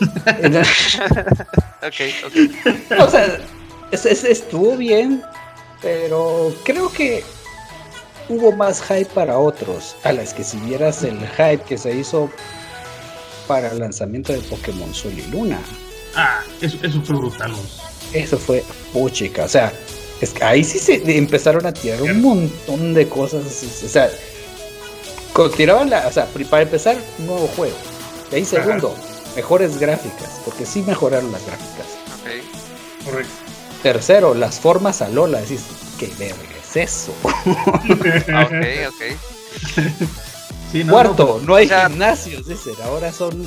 [1.82, 2.34] ok, ok.
[2.98, 3.40] O sea,
[3.92, 5.22] estuvo bien,
[5.82, 7.22] pero creo que
[8.30, 9.96] hubo más hype para otros.
[10.04, 12.30] A las que si vieras el hype que se hizo
[13.50, 15.60] para el lanzamiento de Pokémon Sol y Luna.
[16.14, 17.52] Ah, eso, fue brutal.
[18.12, 19.42] Eso fue puchica.
[19.42, 19.72] O sea,
[20.20, 23.42] es que ahí sí se empezaron a tirar un montón de cosas.
[23.44, 24.08] O sea,
[25.56, 26.06] tiraban la.
[26.06, 27.74] O sea, para empezar, un nuevo juego.
[28.30, 28.94] De ahí, segundo,
[29.34, 30.42] mejores gráficas.
[30.44, 31.86] Porque sí mejoraron las gráficas.
[32.20, 33.04] Ok.
[33.04, 33.32] Correcto.
[33.82, 35.40] Tercero, las formas a Lola.
[35.40, 35.64] Decís,
[35.98, 37.12] ¿qué verga es eso?
[37.24, 38.54] ok,
[38.86, 40.20] ok.
[40.88, 42.70] Cuarto, no, hay gimnasios, dice.
[42.84, 43.40] Ahora son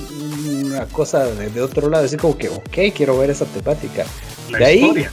[0.65, 2.05] una cosa de, otro lado.
[2.05, 4.05] Así como que, ok, quiero ver esa temática.
[4.49, 5.07] de ahí.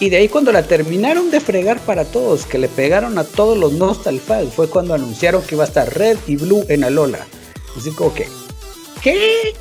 [0.00, 3.58] Y de ahí cuando la terminaron de fregar para todos, que le pegaron a todos
[3.58, 7.26] los Nostalfag, fue cuando anunciaron que iba a estar Red y Blue en Alola.
[7.76, 8.28] Así como que,
[9.02, 9.54] ¿qué?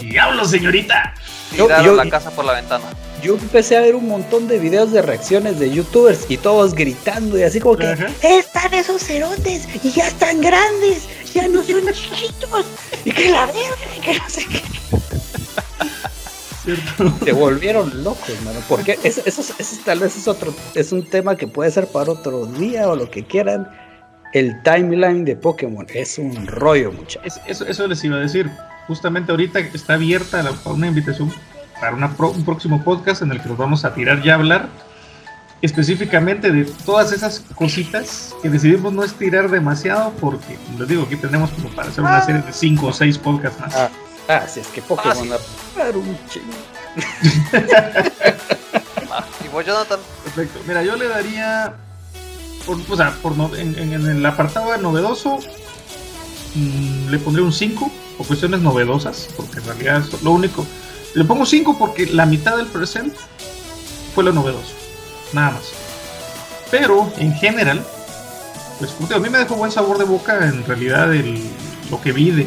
[0.00, 1.14] Diablo, señorita.
[1.50, 2.84] Tiraron la casa por la ventana.
[3.22, 7.38] Yo empecé a ver un montón de videos de reacciones de youtubers y todos gritando
[7.38, 7.92] y así como que
[8.22, 12.66] están esos cerotes y ya están grandes, ya no son chiquitos
[13.04, 14.62] y que la verga que no sé qué.
[17.24, 18.60] Se volvieron locos, mano.
[18.68, 19.42] Porque eso, eso,
[19.84, 23.10] tal vez es otro, es un tema que puede ser para otro día o lo
[23.10, 23.68] que quieran.
[24.34, 27.40] El timeline de Pokémon es un rollo, muchachos.
[27.46, 28.50] Eso, eso les iba a decir
[28.88, 31.32] justamente ahorita está abierta una invitación
[31.80, 34.68] para un próximo podcast en el que nos vamos a tirar ya a hablar
[35.60, 41.50] específicamente de todas esas cositas que decidimos no estirar demasiado porque, les digo, aquí tenemos
[41.50, 43.74] como para hacer una serie de 5 o 6 podcasts más.
[43.74, 43.90] Ah,
[44.28, 46.54] ah si es que Pokémon ah, un chingo.
[49.10, 49.98] Ah, y vos, Jonathan.
[50.22, 50.60] Perfecto.
[50.66, 51.72] Mira, yo le daría,
[52.68, 55.38] o sea, por en, el apartado de novedoso,
[56.54, 60.66] mm, le pondría un 5 o cuestiones novedosas, porque en realidad es lo único.
[61.14, 63.14] Le pongo 5 porque la mitad del present
[64.14, 64.72] fue lo novedoso.
[65.32, 65.72] Nada más.
[66.70, 67.84] Pero en general,
[68.78, 71.42] pues a mí me dejó buen sabor de boca en realidad el,
[71.90, 72.46] lo que vi de,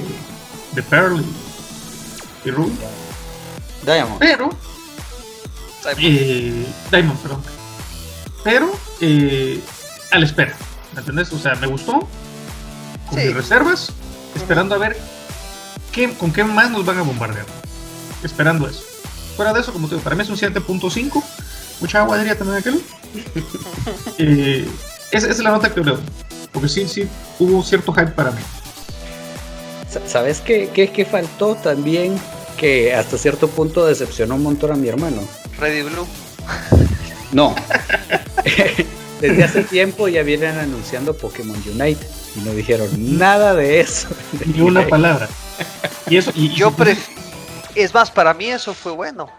[0.73, 2.73] de Pearl y, y Ruby.
[3.83, 4.19] Diamond.
[4.19, 4.49] Pero.
[5.97, 7.41] Eh, Diamond, perdón.
[8.43, 9.59] Pero, eh,
[10.11, 10.55] a la espera.
[10.93, 11.31] ¿Me entendés?
[11.33, 12.07] O sea, me gustó.
[13.09, 13.91] Con mis reservas.
[14.35, 14.97] Esperando a ver
[15.91, 17.45] qué, con qué más nos van a bombardear.
[18.23, 18.83] Esperando eso.
[19.35, 21.23] Fuera de eso, como te digo, para mí es un 7.5.
[21.79, 22.81] Mucha agua diría también aquel.
[24.17, 24.67] eh,
[25.11, 25.93] esa, es la nota que le
[26.51, 27.07] Porque sí, sí,
[27.39, 28.41] hubo cierto hype para mí.
[30.05, 32.17] ¿Sabes qué, qué, qué faltó también?
[32.61, 35.21] que hasta cierto punto decepcionó un montón a mi hermano.
[35.59, 36.07] Ready Blue.
[37.31, 37.55] No.
[39.21, 42.05] Desde hace tiempo ya vienen anunciando Pokémon Unite
[42.35, 44.09] y no dijeron nada de eso.
[44.45, 45.29] Ni una palabra.
[46.09, 46.71] Y eso, y, yo
[47.75, 49.29] es más, para mí eso fue bueno.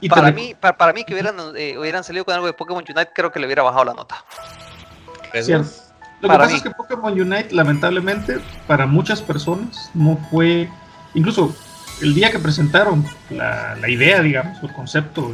[0.00, 3.10] Y para mí, para, mí que hubieran, eh, hubieran salido con algo de Pokémon Unite,
[3.14, 4.24] creo que le hubiera bajado la nota.
[5.40, 5.70] Cierto.
[6.20, 10.68] Lo que pasa es que Pokémon Unite, lamentablemente, para muchas personas no fue,
[11.14, 11.54] incluso
[12.00, 15.32] el día que presentaron la, idea, digamos, el concepto,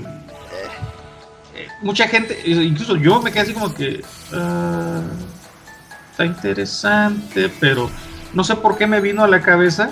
[1.55, 4.03] eh, mucha gente, incluso yo me quedé así como que
[4.34, 5.01] ah,
[6.11, 7.90] está interesante, pero
[8.34, 9.90] no sé por qué me vino a la cabeza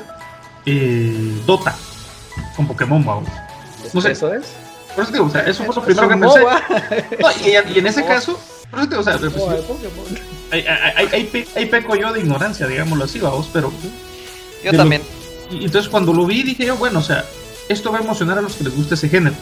[0.66, 1.74] eh, Dota
[2.56, 3.28] con Pokémon, vamos.
[3.92, 4.12] No sé.
[4.12, 4.46] ¿Eso es?
[4.94, 7.74] Por eso digo, o sea, eso fue lo primero que pensé.
[7.74, 9.34] y, en ese caso, por eso digo, o sea, pues,
[11.12, 13.72] ahí, peco yo de ignorancia, digámoslo así, vamos, pero.
[14.64, 15.02] Yo también.
[15.50, 17.24] Y entonces cuando lo vi dije yo, bueno, o sea,
[17.68, 19.36] esto va a emocionar a los que les gusta ese género.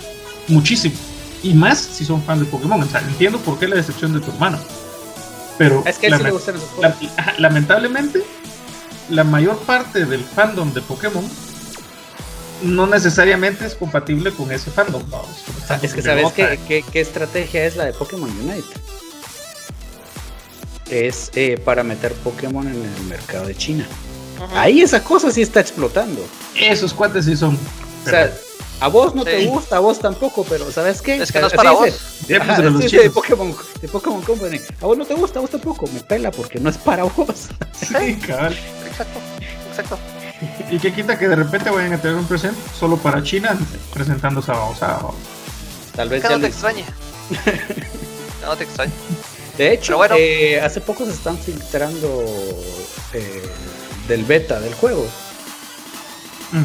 [0.49, 0.95] Muchísimo.
[1.43, 2.83] Y más si son fans de Pokémon.
[2.83, 4.59] O sea, entiendo por qué la decepción de tu hermano.
[5.57, 6.95] Pero es que le gustan esos la,
[7.39, 8.23] lamentablemente,
[9.09, 11.25] la mayor parte del fandom de Pokémon
[12.63, 15.03] no necesariamente es compatible con ese fandom.
[15.83, 18.69] es que sabes qué, qué, estrategia es la de Pokémon Unite.
[20.91, 23.87] Es eh, para meter Pokémon en el mercado de China.
[24.55, 26.25] Ahí esa cosa sí está explotando.
[26.55, 27.59] Esos cuates sí son.
[28.05, 28.33] O sea,
[28.81, 31.17] a vos no te gusta, a vos tampoco, pero ¿sabes qué?
[31.17, 32.27] Es que no es para vos.
[32.27, 34.61] de, Pokémon, de Pokémon Company.
[34.81, 35.87] A vos no te gusta, a vos tampoco.
[35.93, 37.49] Me pela porque no es para vos.
[37.75, 38.57] Sí, cabal.
[38.87, 39.19] Exacto,
[39.69, 39.99] exacto.
[40.71, 43.57] Y que quita que de repente vayan a tener un presente solo para China
[43.93, 45.15] presentando sábado, sábado.
[45.95, 46.23] Tal vez.
[46.23, 46.85] Que no te extraña.
[48.43, 48.93] no te extraña.
[49.59, 52.25] De hecho, eh, hace poco se están filtrando
[53.13, 53.43] eh,
[54.09, 55.07] del beta del juego.
[56.51, 56.65] Mm.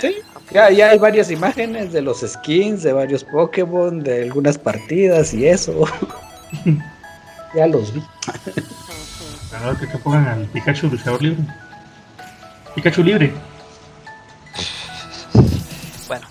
[0.00, 0.16] Sí,
[0.50, 5.46] ya, ya hay varias imágenes de los skins, de varios Pokémon, de algunas partidas y
[5.46, 5.84] eso.
[7.54, 8.02] ya los vi.
[9.48, 11.44] Claro, que te pongan al Pikachu luchador libre.
[12.78, 13.32] Pikachu libre.
[16.06, 16.28] Bueno,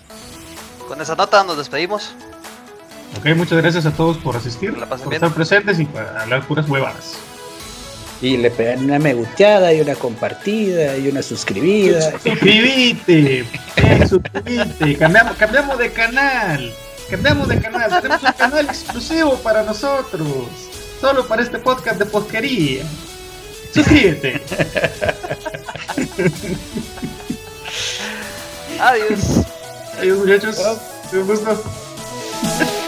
[0.88, 2.14] con esa nota nos despedimos.
[3.20, 7.18] Ok, muchas gracias a todos por asistir, por estar presentes y para hablar puras huevadas.
[8.22, 12.12] Y le pegan una me gusteada y una compartida y una suscribida.
[12.12, 13.46] Suscribite,
[14.08, 14.98] suscribite.
[14.98, 16.74] Cambiamos, cambiamos de canal.
[17.10, 18.02] Cambiamos de canal.
[18.02, 20.30] Tenemos un canal exclusivo para nosotros.
[21.02, 22.86] Solo para este podcast de posquería.
[23.84, 24.42] Suscitem!
[28.80, 29.46] Aí, é ah, isso.
[29.98, 30.46] Aí, os gente,
[31.14, 32.87] eu gosto.